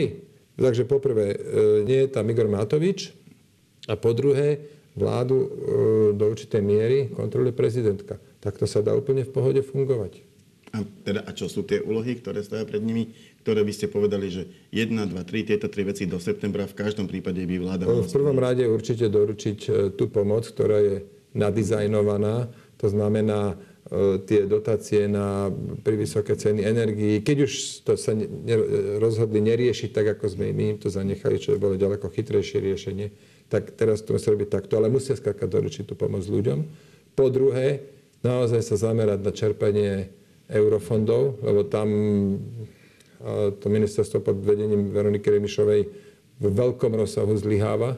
Takže 0.58 0.84
poprvé, 0.90 1.38
e, 1.38 1.40
nie 1.86 2.00
je 2.06 2.10
tam 2.10 2.26
Igor 2.26 2.50
Matovič 2.50 3.14
a 3.86 3.94
po 3.94 4.18
druhé, 4.18 4.74
vládu 4.98 5.38
e, 5.38 5.48
do 6.18 6.26
určitej 6.34 6.62
miery 6.66 6.98
kontroluje 7.14 7.54
prezidentka. 7.54 8.18
Tak 8.42 8.58
to 8.58 8.66
sa 8.66 8.82
dá 8.82 8.98
úplne 8.98 9.22
v 9.22 9.30
pohode 9.30 9.62
fungovať. 9.62 10.26
A, 10.76 10.84
teda, 10.84 11.24
a 11.24 11.32
čo 11.32 11.48
sú 11.48 11.64
tie 11.64 11.80
úlohy, 11.80 12.20
ktoré 12.20 12.44
stoja 12.44 12.68
pred 12.68 12.84
nimi, 12.84 13.16
ktoré 13.48 13.64
by 13.64 13.72
ste 13.72 13.88
povedali, 13.88 14.28
že 14.28 14.44
1, 14.76 14.92
2, 14.92 15.16
3, 15.16 15.50
tieto 15.56 15.72
tri 15.72 15.88
veci 15.88 16.04
do 16.04 16.20
septembra 16.20 16.68
v 16.68 16.76
každom 16.76 17.08
prípade 17.08 17.40
by 17.40 17.56
vláda 17.64 17.88
V 17.88 18.12
prvom 18.12 18.36
rade 18.36 18.68
určite 18.68 19.08
doručiť 19.08 19.60
e, 19.64 19.70
tú 19.96 20.12
pomoc, 20.12 20.44
ktorá 20.44 20.84
je 20.84 21.08
nadizajnovaná. 21.32 22.52
To 22.84 22.88
znamená 22.92 23.56
e, 23.56 24.20
tie 24.28 24.44
dotácie 24.44 25.08
na 25.08 25.48
pri 25.88 25.96
vysoké 25.96 26.36
ceny 26.36 26.60
energií. 26.68 27.24
Keď 27.24 27.38
už 27.48 27.54
to 27.88 27.96
sa 27.96 28.12
ne, 28.12 28.28
rozhodli 29.00 29.40
neriešiť 29.40 29.90
tak, 29.96 30.20
ako 30.20 30.36
sme 30.36 30.52
my 30.52 30.76
im 30.76 30.78
to 30.84 30.92
zanechali, 30.92 31.40
čo 31.40 31.56
bolo 31.56 31.80
ďaleko 31.80 32.12
chytrejšie 32.12 32.60
riešenie, 32.60 33.08
tak 33.48 33.72
teraz 33.80 34.04
to 34.04 34.12
musí 34.12 34.28
robiť 34.28 34.52
takto. 34.52 34.76
Ale 34.76 34.92
musia 34.92 35.16
skakať 35.16 35.48
doručiť 35.48 35.84
tú 35.88 35.96
pomoc 35.96 36.28
ľuďom. 36.28 36.68
Po 37.16 37.32
druhé, 37.32 37.88
naozaj 38.28 38.60
sa 38.60 38.76
zamerať 38.76 39.20
na 39.24 39.32
čerpanie 39.32 39.92
eurofondov, 40.48 41.44
lebo 41.44 41.68
tam 41.68 41.88
to 43.60 43.66
ministerstvo 43.68 44.22
pod 44.22 44.38
vedením 44.40 44.94
Veroniky 44.94 45.28
Remišovej 45.34 45.82
v 46.38 46.46
veľkom 46.46 46.94
rozsahu 46.94 47.34
zlyháva 47.34 47.98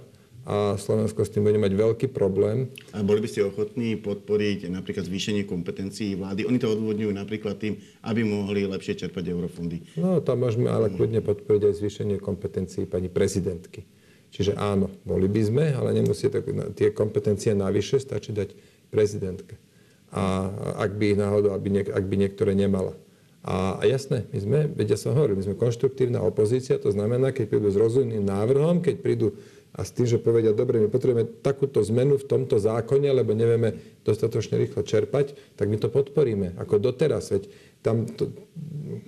a 0.49 0.79
Slovensko 0.79 1.21
s 1.27 1.29
tým 1.29 1.45
bude 1.45 1.59
mať 1.61 1.75
veľký 1.75 2.07
problém. 2.09 2.71
A 2.95 3.05
boli 3.05 3.21
by 3.21 3.29
ste 3.29 3.45
ochotní 3.45 3.99
podporiť 3.99 4.71
napríklad 4.71 5.05
zvýšenie 5.05 5.45
kompetencií 5.45 6.17
vlády? 6.17 6.47
Oni 6.47 6.57
to 6.57 6.73
odvodňujú 6.73 7.11
napríklad 7.13 7.61
tým, 7.61 7.77
aby 8.07 8.25
mohli 8.25 8.65
lepšie 8.65 8.97
čerpať 8.97 9.29
eurofondy. 9.29 9.99
No, 9.99 10.23
tam 10.25 10.41
môžeme 10.41 10.71
ale 10.71 10.89
kľudne 10.89 11.21
podporiť 11.21 11.61
aj 11.69 11.73
zvýšenie 11.83 12.17
kompetencií 12.17 12.89
pani 12.89 13.11
prezidentky. 13.11 13.85
Čiže 14.33 14.57
áno, 14.57 14.89
boli 15.05 15.29
by 15.29 15.41
sme, 15.41 15.65
ale 15.75 15.93
nemusí 15.93 16.29
to, 16.31 16.41
tie 16.73 16.95
kompetencie 16.95 17.53
navyše, 17.53 18.01
stačí 18.01 18.33
dať 18.33 18.55
prezidentke. 18.89 19.68
A 20.09 20.49
ak 20.81 20.97
by 20.97 21.13
náhodou, 21.13 21.53
ak 21.53 21.61
by, 21.61 21.69
niek- 21.69 21.93
ak 21.93 22.05
by 22.05 22.15
niektoré 22.17 22.57
nemala. 22.57 22.97
A, 23.39 23.79
a 23.79 23.83
jasné, 23.87 24.27
my 24.35 24.39
sme, 24.41 24.59
vedia 24.67 24.99
ja 24.99 24.99
som 24.99 25.15
hovoril, 25.15 25.39
my 25.39 25.45
sme 25.47 25.55
konštruktívna 25.55 26.19
opozícia, 26.19 26.75
to 26.75 26.91
znamená, 26.91 27.31
keď 27.31 27.55
prídu 27.55 27.71
s 27.71 27.77
rozumným 27.79 28.25
návrhom, 28.27 28.83
keď 28.83 28.95
prídu 28.99 29.27
a 29.69 29.85
s 29.85 29.93
tým, 29.93 30.09
že 30.09 30.17
povedia, 30.17 30.49
dobre, 30.49 30.81
my 30.81 30.89
potrebujeme 30.89 31.29
takúto 31.45 31.79
zmenu 31.93 32.17
v 32.17 32.25
tomto 32.25 32.57
zákone, 32.57 33.05
lebo 33.13 33.37
nevieme 33.37 33.77
dostatočne 34.01 34.57
rýchlo 34.57 34.81
čerpať, 34.81 35.37
tak 35.53 35.69
my 35.69 35.77
to 35.77 35.93
podporíme. 35.93 36.57
Ako 36.57 36.81
doteraz, 36.81 37.29
veď 37.29 37.47
tam 37.85 38.09
to, 38.09 38.33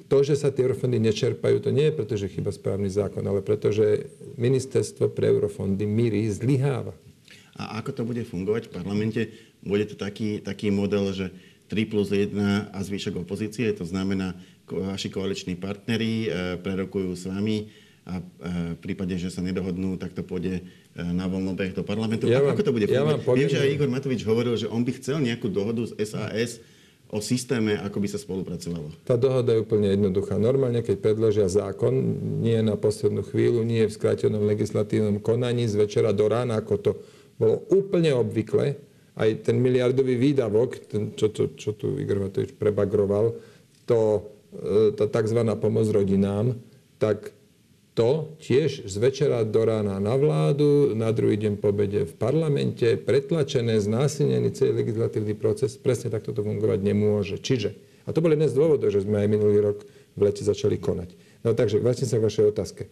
to, 0.05 0.17
že 0.22 0.38
sa 0.38 0.53
tie 0.53 0.70
eurofondy 0.70 1.01
nečerpajú, 1.01 1.65
to 1.65 1.74
nie 1.74 1.89
je 1.89 1.98
preto, 1.98 2.13
že 2.13 2.29
chyba 2.29 2.53
správny 2.53 2.93
zákon, 2.93 3.25
ale 3.25 3.41
preto, 3.41 3.74
že 3.74 4.05
ministerstvo 4.38 5.10
pre 5.12 5.34
eurofondy 5.34 5.84
míry 5.84 6.29
zlyháva. 6.29 6.93
A 7.58 7.81
ako 7.81 7.91
to 7.91 8.01
bude 8.08 8.24
fungovať 8.24 8.70
v 8.70 8.74
parlamente? 8.74 9.22
Bude 9.62 9.86
to 9.86 9.96
taký, 9.96 10.41
taký 10.41 10.74
model, 10.74 11.13
že 11.13 11.30
3 11.72 11.88
plus 11.88 12.12
1 12.12 12.74
a 12.74 12.80
zvyšok 12.84 13.24
opozície, 13.24 13.72
to 13.72 13.88
znamená, 13.88 14.36
vaši 14.68 15.08
koaliční 15.12 15.56
partneri 15.56 16.27
e, 16.27 16.30
prerokujú 16.60 17.12
s 17.15 17.27
vami 17.27 17.72
a 18.08 18.20
e, 18.20 18.24
v 18.75 18.80
prípade, 18.80 19.15
že 19.20 19.32
sa 19.32 19.44
nedohodnú, 19.44 19.96
tak 19.96 20.15
to 20.15 20.24
pôjde 20.24 20.60
e, 20.60 20.63
na 21.00 21.27
voľnobeh 21.27 21.75
do 21.75 21.84
parlamentu. 21.84 22.27
Ja 22.27 22.44
vám, 22.44 22.56
Ako 22.56 22.63
to 22.68 22.75
bude 22.75 22.88
ja 22.88 23.03
fungovať? 23.03 23.24
Poviem, 23.24 23.39
Viem, 23.48 23.51
že 23.51 23.62
aj 23.63 23.72
Igor 23.72 23.89
Matovič 23.91 24.22
hovoril, 24.24 24.56
že 24.60 24.68
on 24.72 24.84
by 24.84 24.91
chcel 25.00 25.24
nejakú 25.24 25.48
dohodu 25.51 25.84
s 25.88 25.96
SAS 26.00 26.63
o 27.12 27.20
systéme, 27.20 27.75
ako 27.84 28.00
by 28.00 28.08
sa 28.08 28.20
spolupracovalo. 28.20 28.88
Tá 29.03 29.20
dohoda 29.20 29.51
je 29.51 29.63
úplne 29.68 29.91
jednoduchá. 29.91 30.39
Normálne, 30.39 30.80
keď 30.80 31.04
predložia 31.04 31.47
zákon, 31.52 31.91
nie 32.39 32.56
na 32.63 32.80
poslednú 32.80 33.28
chvíľu, 33.28 33.67
nie 33.67 33.84
v 33.84 33.91
skrátenom 33.91 34.47
legislatívnom 34.47 35.19
konaní 35.19 35.67
z 35.67 35.76
večera 35.76 36.15
do 36.15 36.32
rána, 36.32 36.63
ako 36.63 36.74
to 36.80 36.91
bolo 37.36 37.67
úplne 37.67 38.15
obvykle, 38.15 38.80
aj 39.19 39.43
ten 39.43 39.60
miliardový 39.60 40.15
výdavok, 40.15 40.69
ten, 40.88 41.12
čo, 41.19 41.32
čo, 41.36 41.52
čo 41.56 41.76
tu 41.76 42.00
Igor 42.00 42.24
Matovič 42.24 42.56
prebagroval, 42.56 43.36
to, 43.84 44.24
e, 44.56 44.95
tá 44.95 45.06
tzv. 45.12 45.41
pomoc 45.60 45.88
rodinám, 45.91 46.56
tak 46.95 47.36
to 47.91 48.39
tiež 48.39 48.88
z 48.88 48.95
večera 49.04 49.43
do 49.43 49.67
rána 49.67 50.00
na 50.00 50.15
vládu, 50.15 50.95
na 50.95 51.12
druhý 51.12 51.36
deň 51.36 51.60
po 51.60 51.76
obede 51.76 52.08
v 52.08 52.13
parlamente, 52.15 52.95
pretlačené, 52.95 53.84
znásilnený 53.84 54.56
celý 54.56 54.80
legislatívny 54.80 55.36
proces, 55.36 55.76
presne 55.76 56.08
takto 56.08 56.32
to 56.32 56.39
fungovať 56.39 56.80
nemôže. 56.80 57.36
Čiže, 57.43 57.76
a 58.08 58.15
to 58.15 58.24
bol 58.24 58.32
jeden 58.32 58.47
z 58.47 58.56
dôvodov, 58.56 58.95
že 58.95 59.04
sme 59.04 59.19
aj 59.19 59.28
minulý 59.28 59.60
rok 59.60 59.84
v 60.15 60.21
lete 60.24 60.39
začali 60.39 60.80
konať. 60.80 61.10
No 61.43 61.52
takže, 61.52 61.84
vrátim 61.84 62.08
sa 62.08 62.15
k 62.15 62.26
vašej 62.32 62.45
otázke. 62.47 62.88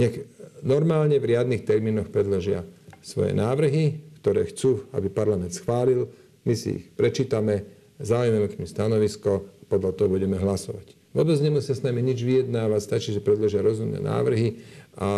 Nech 0.00 0.14
normálne 0.60 1.16
v 1.16 1.28
riadnych 1.32 1.64
termínoch 1.64 2.12
predložia 2.12 2.68
svoje 3.00 3.32
návrhy, 3.32 4.09
ktoré 4.20 4.48
chcú, 4.52 4.84
aby 4.92 5.08
parlament 5.08 5.56
schválil. 5.56 6.12
My 6.44 6.52
si 6.52 6.80
ich 6.80 6.84
prečítame, 6.92 7.64
zaujmeme 8.00 8.48
k 8.48 8.58
nim 8.60 8.68
stanovisko, 8.68 9.48
podľa 9.70 9.96
toho 9.96 10.08
budeme 10.10 10.36
hlasovať. 10.36 10.98
Vôbec 11.10 11.42
nemusia 11.42 11.74
s 11.74 11.82
nami 11.82 12.06
nič 12.06 12.22
vyjednávať, 12.22 12.80
stačí, 12.86 13.10
že 13.10 13.18
predložia 13.18 13.66
rozumné 13.66 13.98
návrhy 13.98 14.62
a 14.94 15.08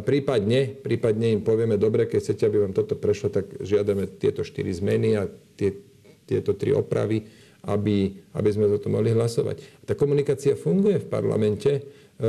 prípadne, 0.00 0.72
prípadne 0.72 1.36
im 1.36 1.42
povieme, 1.44 1.76
dobre, 1.76 2.08
keď 2.08 2.20
chcete, 2.20 2.44
aby 2.48 2.64
vám 2.64 2.72
toto 2.72 2.96
prešlo, 2.96 3.28
tak 3.28 3.52
žiadame 3.60 4.08
tieto 4.08 4.40
štyri 4.40 4.72
zmeny 4.72 5.20
a 5.20 5.28
tie, 5.56 5.76
tieto 6.24 6.56
tri 6.56 6.72
opravy, 6.72 7.28
aby, 7.64 8.24
aby 8.36 8.48
sme 8.52 8.72
za 8.72 8.80
to 8.80 8.88
mohli 8.88 9.12
hlasovať. 9.12 9.84
Tá 9.84 9.92
komunikácia 9.92 10.56
funguje 10.56 11.00
v 11.00 11.10
parlamente 11.12 11.72
e, 11.76 11.80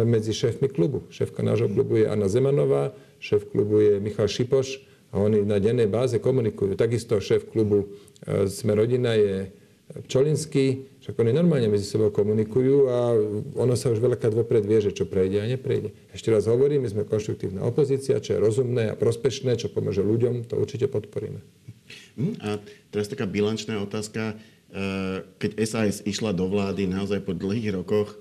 medzi 0.03 0.31
šéfmi 0.31 0.67
klubu. 0.71 1.07
Šéfka 1.11 1.43
nášho 1.43 1.71
klubu 1.71 2.03
je 2.03 2.07
Anna 2.07 2.27
Zemanová, 2.31 2.95
šéf 3.19 3.47
klubu 3.51 3.79
je 3.79 3.99
Michal 3.99 4.27
Šipoš 4.27 4.94
oni 5.21 5.47
na 5.47 5.62
dennej 5.62 5.88
báze 5.88 6.19
komunikujú. 6.19 6.75
Takisto 6.75 7.19
šéf 7.19 7.47
klubu 7.51 7.88
e, 8.25 8.47
Sme 8.51 8.75
rodina 8.75 9.15
je 9.15 9.51
Čolinský, 9.86 10.97
však 10.97 11.13
oni 11.21 11.30
normálne 11.30 11.69
medzi 11.69 11.86
sebou 11.86 12.10
komunikujú 12.10 12.89
a 12.89 13.13
ono 13.54 13.78
sa 13.78 13.93
už 13.93 14.01
veľakrát 14.01 14.34
vopred 14.34 14.65
vie, 14.65 14.82
že 14.82 14.97
čo 14.97 15.06
prejde 15.06 15.38
a 15.38 15.45
neprejde. 15.45 15.93
Ešte 16.10 16.34
raz 16.34 16.49
hovorím, 16.49 16.82
my 16.82 16.89
sme 16.89 17.04
konštruktívna 17.06 17.62
opozícia, 17.62 18.17
čo 18.17 18.34
je 18.34 18.41
rozumné 18.41 18.89
a 18.89 18.97
prospešné, 18.97 19.62
čo 19.62 19.69
pomôže 19.69 20.01
ľuďom, 20.01 20.49
to 20.49 20.58
určite 20.58 20.89
podporíme. 20.89 21.38
Hm, 22.17 22.36
a 22.41 22.58
teraz 22.89 23.13
taká 23.13 23.30
bilančná 23.30 23.78
otázka. 23.78 24.34
E, 24.34 24.36
keď 25.38 25.51
SAS 25.69 26.01
išla 26.01 26.34
do 26.34 26.49
vlády 26.49 26.89
naozaj 26.89 27.21
po 27.21 27.38
dlhých 27.38 27.78
rokoch, 27.78 28.17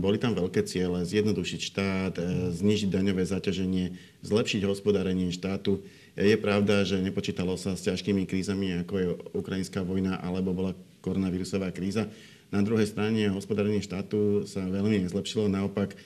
boli 0.00 0.16
tam 0.16 0.32
veľké 0.32 0.64
ciele, 0.64 1.04
zjednodušiť 1.04 1.60
štát, 1.60 2.14
e, 2.16 2.22
znižiť 2.56 2.88
daňové 2.88 3.28
zaťaženie, 3.28 3.92
zlepšiť 4.24 4.64
hospodárenie 4.64 5.28
štátu. 5.28 5.84
Je 6.16 6.34
pravda, 6.40 6.86
že 6.86 7.02
nepočítalo 7.02 7.58
sa 7.60 7.76
s 7.76 7.84
ťažkými 7.84 8.24
krízami, 8.24 8.80
ako 8.86 8.94
je 8.96 9.06
ukrajinská 9.36 9.84
vojna 9.84 10.16
alebo 10.16 10.56
bola 10.56 10.72
koronavírusová 11.04 11.74
kríza. 11.74 12.08
Na 12.48 12.62
druhej 12.64 12.88
strane 12.88 13.28
hospodárenie 13.34 13.82
štátu 13.84 14.48
sa 14.48 14.64
veľmi 14.64 15.04
nezlepšilo, 15.04 15.50
naopak 15.52 15.92
e, 15.92 15.96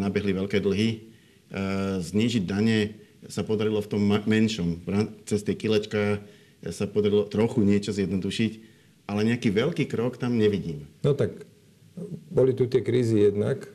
nabehli 0.00 0.32
veľké 0.32 0.64
dlhy. 0.64 0.88
E, 0.88 0.98
znížiť 2.00 2.42
dane 2.48 2.96
sa 3.28 3.44
podarilo 3.44 3.84
v 3.84 3.90
tom 3.92 4.02
menšom. 4.08 4.84
Cez 5.28 5.44
tie 5.44 5.56
kilečka 5.56 6.20
sa 6.72 6.84
podarilo 6.88 7.28
trochu 7.28 7.60
niečo 7.60 7.92
zjednodušiť, 7.92 8.52
ale 9.04 9.28
nejaký 9.28 9.52
veľký 9.52 9.84
krok 9.88 10.16
tam 10.16 10.36
nevidím. 10.40 10.88
No 11.04 11.12
tak, 11.16 11.44
boli 12.30 12.52
tu 12.54 12.66
tie 12.66 12.82
krízy 12.82 13.30
jednak 13.30 13.66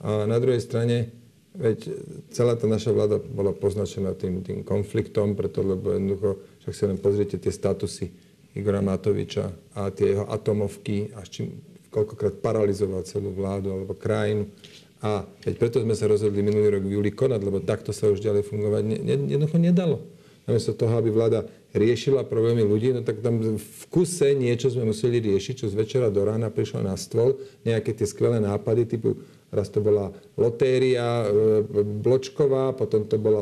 a 0.00 0.28
na 0.28 0.36
druhej 0.36 0.60
strane 0.60 1.24
Veď 1.54 1.86
celá 2.34 2.58
tá 2.58 2.66
naša 2.66 2.90
vláda 2.90 3.22
bola 3.22 3.54
poznačená 3.54 4.18
tým, 4.18 4.42
tým 4.42 4.66
konfliktom, 4.66 5.38
preto 5.38 5.62
lebo 5.62 5.94
jednoducho, 5.94 6.42
však 6.66 6.74
si 6.74 6.82
len 6.90 6.98
pozrite 6.98 7.38
tie 7.38 7.54
statusy 7.54 8.10
Igora 8.58 8.82
Matoviča 8.82 9.54
a 9.78 9.86
tie 9.94 10.18
jeho 10.18 10.26
atomovky 10.26 11.14
a 11.14 11.22
s 11.22 11.30
čím 11.30 11.62
koľkokrát 11.94 12.42
paralizoval 12.42 13.06
celú 13.06 13.30
vládu 13.30 13.70
alebo 13.70 13.94
krajinu. 13.94 14.50
A 14.98 15.22
veď 15.46 15.54
preto 15.62 15.78
sme 15.78 15.94
sa 15.94 16.10
rozhodli 16.10 16.42
minulý 16.42 16.74
rok 16.74 16.90
v 16.90 16.98
júli 16.98 17.14
konať, 17.14 17.40
lebo 17.46 17.62
takto 17.62 17.94
sa 17.94 18.10
už 18.10 18.18
ďalej 18.18 18.50
fungovať 18.50 18.82
ne, 18.82 18.96
ne, 18.98 19.14
jednoducho 19.38 19.58
nedalo. 19.62 20.02
Namiesto 20.50 20.74
toho, 20.74 20.90
aby 20.98 21.14
vláda 21.14 21.46
riešila 21.74 22.22
problémy 22.24 22.62
ľudí, 22.62 22.94
no 22.94 23.02
tak 23.02 23.20
tam 23.20 23.42
v 23.58 23.84
kuse 23.90 24.32
niečo 24.32 24.70
sme 24.70 24.94
museli 24.94 25.18
riešiť, 25.18 25.54
čo 25.60 25.66
z 25.66 25.74
večera 25.74 26.08
do 26.08 26.22
rána 26.22 26.48
prišlo 26.48 26.86
na 26.86 26.94
stôl, 26.94 27.36
nejaké 27.66 27.92
tie 27.92 28.06
skvelé 28.06 28.38
nápady 28.38 28.86
typu 28.86 29.18
Raz 29.54 29.70
to 29.70 29.78
bola 29.78 30.10
lotéria 30.34 31.22
e, 31.22 31.70
bločková, 32.02 32.74
potom 32.74 33.06
to 33.06 33.22
bola 33.22 33.38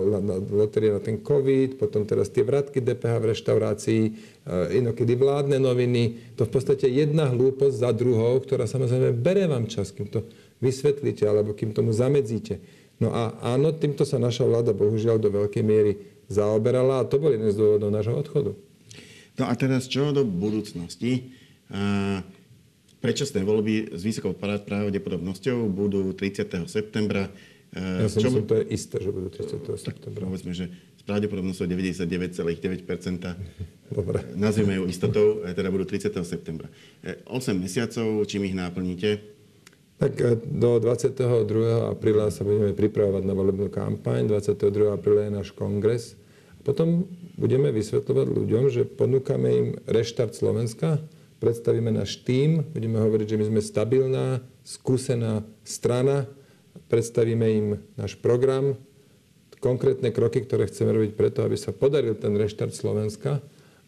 lotéria 0.52 0.92
na 0.92 1.00
ten 1.00 1.24
COVID, 1.24 1.80
potom 1.80 2.04
teraz 2.04 2.28
tie 2.28 2.44
vratky 2.44 2.84
DPH 2.84 3.16
v 3.16 3.28
reštaurácii, 3.32 4.02
e, 4.04 4.12
inokedy 4.76 5.16
vládne 5.16 5.56
noviny. 5.56 6.36
To 6.36 6.44
v 6.44 6.52
podstate 6.52 6.84
jedna 6.92 7.32
hlúposť 7.32 7.80
za 7.80 7.90
druhou, 7.96 8.36
ktorá 8.44 8.68
samozrejme 8.68 9.16
bere 9.16 9.48
vám 9.48 9.64
čas, 9.72 9.88
kým 9.88 10.12
to 10.12 10.28
vysvetlíte 10.60 11.24
alebo 11.24 11.56
kým 11.56 11.72
tomu 11.72 11.96
zamedzíte. 11.96 12.60
No 13.00 13.16
a 13.16 13.32
áno, 13.40 13.72
týmto 13.72 14.04
sa 14.04 14.20
naša 14.20 14.44
vláda 14.44 14.76
bohužiaľ 14.76 15.16
do 15.16 15.32
veľkej 15.32 15.64
miery 15.64 16.11
zaoberala 16.32 17.04
a 17.04 17.08
to 17.08 17.20
bol 17.20 17.28
jeden 17.28 17.52
z 17.52 17.60
dôvodov 17.60 17.92
nášho 17.92 18.16
odchodu. 18.16 18.56
No 19.36 19.44
a 19.48 19.52
teraz 19.56 19.88
čo 19.88 20.12
do 20.12 20.24
budúcnosti? 20.24 21.32
Predčasné 23.02 23.42
voľby 23.42 23.96
s 23.96 24.04
vysokou 24.04 24.36
pravdepodobnosťou 24.36 25.66
budú 25.72 26.12
30. 26.14 26.68
septembra. 26.68 27.32
Ja 27.72 28.06
si 28.06 28.20
čo... 28.20 28.28
myslím, 28.28 28.44
to 28.44 28.60
je 28.60 28.64
isté, 28.68 29.00
že 29.00 29.10
budú 29.10 29.32
30. 29.32 29.64
septembra. 29.80 30.28
Povedzme, 30.28 30.52
že 30.52 30.68
s 30.70 31.02
pravdepodobnosťou 31.08 31.66
99,9%. 31.66 32.38
Dobre. 33.90 34.22
Nazvime 34.38 34.78
ju 34.78 34.86
istotou, 34.86 35.42
teda 35.42 35.72
budú 35.72 35.88
30. 35.88 36.14
septembra. 36.22 36.68
8 37.02 37.26
mesiacov, 37.58 38.22
čím 38.30 38.46
ich 38.46 38.54
náplníte? 38.54 39.32
Tak 39.98 40.12
e, 40.18 40.38
do 40.38 40.78
22. 40.78 41.90
apríla 41.90 42.30
sa 42.30 42.42
budeme 42.42 42.74
pripravovať 42.74 43.22
na 43.22 43.34
volebnú 43.34 43.70
kampaň, 43.70 44.26
22. 44.26 44.94
apríla 44.94 45.26
je 45.26 45.30
náš 45.30 45.48
kongres. 45.54 46.18
Potom 46.62 47.10
budeme 47.34 47.74
vysvetľovať 47.74 48.26
ľuďom, 48.30 48.64
že 48.70 48.86
ponúkame 48.86 49.48
im 49.50 49.68
reštart 49.90 50.34
Slovenska, 50.34 51.02
predstavíme 51.42 51.90
náš 51.90 52.22
tým, 52.22 52.62
budeme 52.70 53.02
hovoriť, 53.02 53.34
že 53.34 53.38
my 53.38 53.44
sme 53.50 53.60
stabilná, 53.62 54.26
skúsená 54.62 55.42
strana, 55.66 56.30
predstavíme 56.86 57.46
im 57.50 57.66
náš 57.98 58.14
program, 58.14 58.78
konkrétne 59.58 60.14
kroky, 60.14 60.42
ktoré 60.42 60.70
chceme 60.70 60.94
robiť 60.94 61.12
preto, 61.14 61.42
aby 61.46 61.54
sa 61.54 61.70
podaril 61.74 62.18
ten 62.18 62.34
reštart 62.34 62.74
Slovenska 62.74 63.42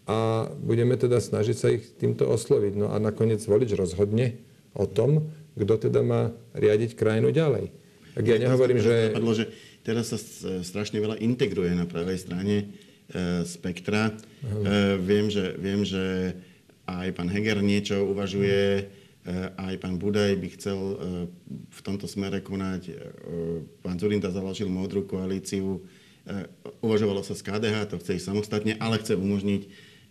a 0.07 0.51
budeme 0.63 0.95
teda 0.95 1.19
snažiť 1.19 1.57
sa 1.59 1.71
ich 1.75 1.95
týmto 1.99 2.31
osloviť. 2.31 2.73
No 2.79 2.91
a 2.95 2.99
nakoniec 3.03 3.43
volič 3.43 3.75
rozhodne 3.75 4.39
o 4.75 4.87
tom, 4.87 5.31
kto 5.59 5.91
teda 5.91 6.03
má 6.03 6.31
riadiť 6.55 6.95
krajinu 6.95 7.35
ďalej. 7.35 7.84
Tak 8.15 8.25
ja 8.25 8.39
nehovorím, 8.39 8.79
že... 8.79 9.11
Napadlo, 9.11 9.33
že 9.35 9.51
teraz 9.83 10.15
sa 10.15 10.19
strašne 10.63 11.03
veľa 11.03 11.19
integruje 11.19 11.75
na 11.75 11.85
pravej 11.85 12.19
strane 12.23 12.57
e, 12.63 12.65
spektra. 13.43 14.11
E, 14.11 14.99
viem, 15.03 15.27
že, 15.29 15.59
viem, 15.59 15.83
že 15.83 16.39
aj 16.87 17.11
pán 17.19 17.27
Heger 17.27 17.59
niečo 17.61 18.07
uvažuje, 18.07 18.87
Eh, 19.25 19.49
aj 19.57 19.81
pán 19.81 19.97
Budaj 19.97 20.37
by 20.37 20.49
chcel 20.53 20.77
eh, 20.77 20.97
v 21.49 21.81
tomto 21.81 22.05
smere 22.05 22.45
konať. 22.45 22.93
Pán 23.81 23.97
Zurinda 23.97 24.29
založil 24.29 24.69
modrú 24.69 25.09
koalíciu. 25.09 25.81
Uvažovalo 26.81 27.21
sa 27.21 27.37
z 27.37 27.45
KDH, 27.45 27.77
to 27.93 28.01
chce 28.01 28.17
ísť 28.17 28.33
samostatne, 28.33 28.73
ale 28.81 28.97
chce 28.97 29.13
umožniť 29.13 29.63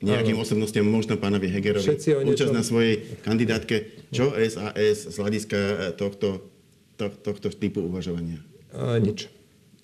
nejakým 0.05 0.37
osobnostiam, 0.37 0.85
možno 0.85 1.17
pánovi 1.17 1.49
Hegerovi, 1.49 1.97
účasť 2.05 2.53
na 2.53 2.61
svojej 2.61 3.17
kandidátke. 3.25 4.05
Čo 4.13 4.37
SAS 4.37 5.09
z 5.09 5.15
hľadiska 5.17 5.57
tohto, 5.97 6.52
to, 6.97 7.09
tohto 7.09 7.47
typu 7.53 7.85
uvažovania? 7.85 8.41
A 8.73 8.97
nič. 8.97 9.29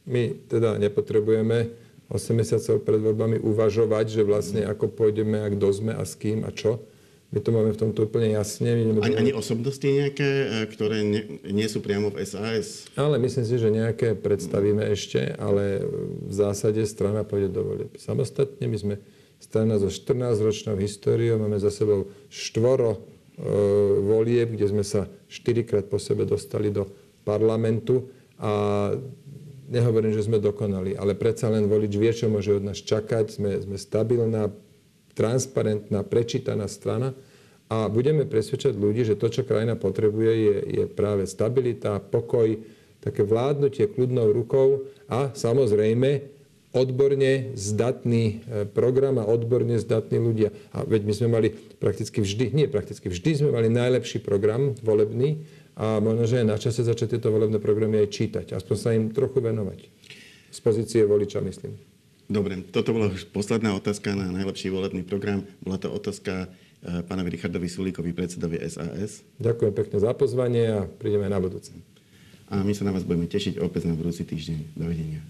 My 0.10 0.34
teda 0.50 0.82
nepotrebujeme 0.82 1.70
8 2.10 2.34
mesiacov 2.34 2.82
pred 2.82 2.98
voľbami 2.98 3.38
uvažovať, 3.38 4.06
že 4.10 4.22
vlastne 4.26 4.66
ako 4.66 4.90
pôjdeme 4.90 5.38
a 5.42 5.48
kto 5.54 5.68
sme 5.70 5.94
a 5.94 6.02
s 6.02 6.18
kým 6.18 6.42
a 6.42 6.50
čo 6.50 6.82
my 7.30 7.40
to 7.46 7.50
máme 7.54 7.70
v 7.70 7.78
tomto 7.78 8.10
úplne 8.10 8.34
jasne. 8.34 8.74
Ani, 8.74 9.30
ani 9.30 9.32
osobnosti 9.38 9.86
nejaké, 9.86 10.26
e, 10.26 10.48
ktoré 10.66 11.06
nie, 11.06 11.38
nie 11.46 11.70
sú 11.70 11.78
priamo 11.78 12.10
v 12.10 12.26
SAS? 12.26 12.90
Ale 12.98 13.22
myslím 13.22 13.46
si, 13.46 13.56
že 13.62 13.70
nejaké 13.70 14.18
predstavíme 14.18 14.82
ešte, 14.90 15.38
ale 15.38 15.86
v 16.26 16.34
zásade 16.34 16.82
strana 16.90 17.22
pôjde 17.22 17.54
do 17.54 17.62
volieb. 17.62 17.94
Samostatne 18.02 18.66
my 18.66 18.78
sme 18.82 18.96
strana 19.38 19.78
so 19.78 19.94
14-ročnou 19.94 20.74
históriou, 20.82 21.38
máme 21.38 21.62
za 21.62 21.70
sebou 21.70 22.10
štvoro 22.34 23.06
volieb, 24.04 24.52
kde 24.52 24.66
sme 24.68 24.84
sa 24.84 25.08
štyrikrát 25.32 25.88
po 25.88 25.96
sebe 25.96 26.28
dostali 26.28 26.76
do 26.76 26.88
parlamentu 27.24 28.12
a 28.40 28.92
nehovorím, 29.70 30.12
že 30.12 30.26
sme 30.26 30.44
dokonali, 30.44 30.98
ale 30.98 31.16
predsa 31.16 31.48
len 31.48 31.70
volič 31.70 31.94
vie, 31.96 32.12
čo 32.12 32.28
môže 32.28 32.58
od 32.58 32.64
nás 32.66 32.82
čakať. 32.82 33.26
Sme, 33.32 33.52
sme 33.64 33.78
stabilná, 33.80 34.52
transparentná, 35.14 36.04
prečítaná 36.04 36.66
strana 36.68 37.14
a 37.70 37.86
budeme 37.86 38.26
presvedčať 38.26 38.74
ľudí, 38.74 39.06
že 39.06 39.20
to, 39.20 39.30
čo 39.30 39.46
krajina 39.46 39.78
potrebuje, 39.78 40.32
je, 40.34 40.56
je 40.82 40.86
práve 40.90 41.30
stabilita, 41.30 42.02
pokoj, 42.02 42.58
také 43.00 43.24
vládnutie 43.24 43.88
kľudnou 43.88 44.36
rukou 44.36 44.90
a 45.08 45.32
samozrejme 45.32 46.39
odborne 46.70 47.58
zdatný 47.58 48.46
e, 48.46 48.66
program 48.70 49.18
a 49.18 49.26
odborne 49.26 49.82
zdatní 49.82 50.22
ľudia. 50.22 50.50
A 50.74 50.86
veď 50.86 51.02
my 51.06 51.14
sme 51.14 51.28
mali 51.30 51.48
prakticky 51.82 52.22
vždy, 52.22 52.54
nie 52.54 52.68
prakticky 52.70 53.10
vždy 53.10 53.32
sme 53.42 53.50
mali 53.50 53.74
najlepší 53.74 54.22
program 54.22 54.78
volebný 54.86 55.42
a 55.80 56.04
možno, 56.04 56.28
že 56.28 56.44
je 56.44 56.46
na 56.46 56.60
čase 56.60 56.84
začať 56.84 57.18
tieto 57.18 57.32
volebné 57.32 57.58
programy 57.58 58.04
aj 58.04 58.12
čítať. 58.12 58.46
Aspoň 58.54 58.76
sa 58.76 58.90
im 58.94 59.10
trochu 59.10 59.40
venovať. 59.40 59.88
Z 60.50 60.60
pozície 60.60 61.02
voliča, 61.08 61.40
myslím. 61.40 61.80
Dobre, 62.30 62.62
toto 62.70 62.94
bola 62.94 63.10
už 63.10 63.26
posledná 63.34 63.74
otázka 63.74 64.14
na 64.14 64.30
najlepší 64.30 64.70
volebný 64.70 65.02
program. 65.02 65.42
Bola 65.66 65.82
to 65.82 65.90
otázka 65.90 66.46
eh, 66.46 67.02
pánovi 67.02 67.34
Richardovi 67.34 67.66
Sulíkovi, 67.66 68.14
predsedovi 68.14 68.62
SAS. 68.70 69.26
Ďakujem 69.42 69.74
pekne 69.74 69.98
za 69.98 70.14
pozvanie 70.14 70.64
a 70.70 70.80
prídeme 70.86 71.26
na 71.26 71.42
budúce. 71.42 71.74
A 72.50 72.62
my 72.62 72.74
sa 72.78 72.86
na 72.86 72.94
vás 72.94 73.06
budeme 73.06 73.26
tešiť 73.26 73.58
opäť 73.58 73.90
na 73.90 73.98
budúci 73.98 74.26
týždeň. 74.26 74.78
Dovidenia. 74.78 75.22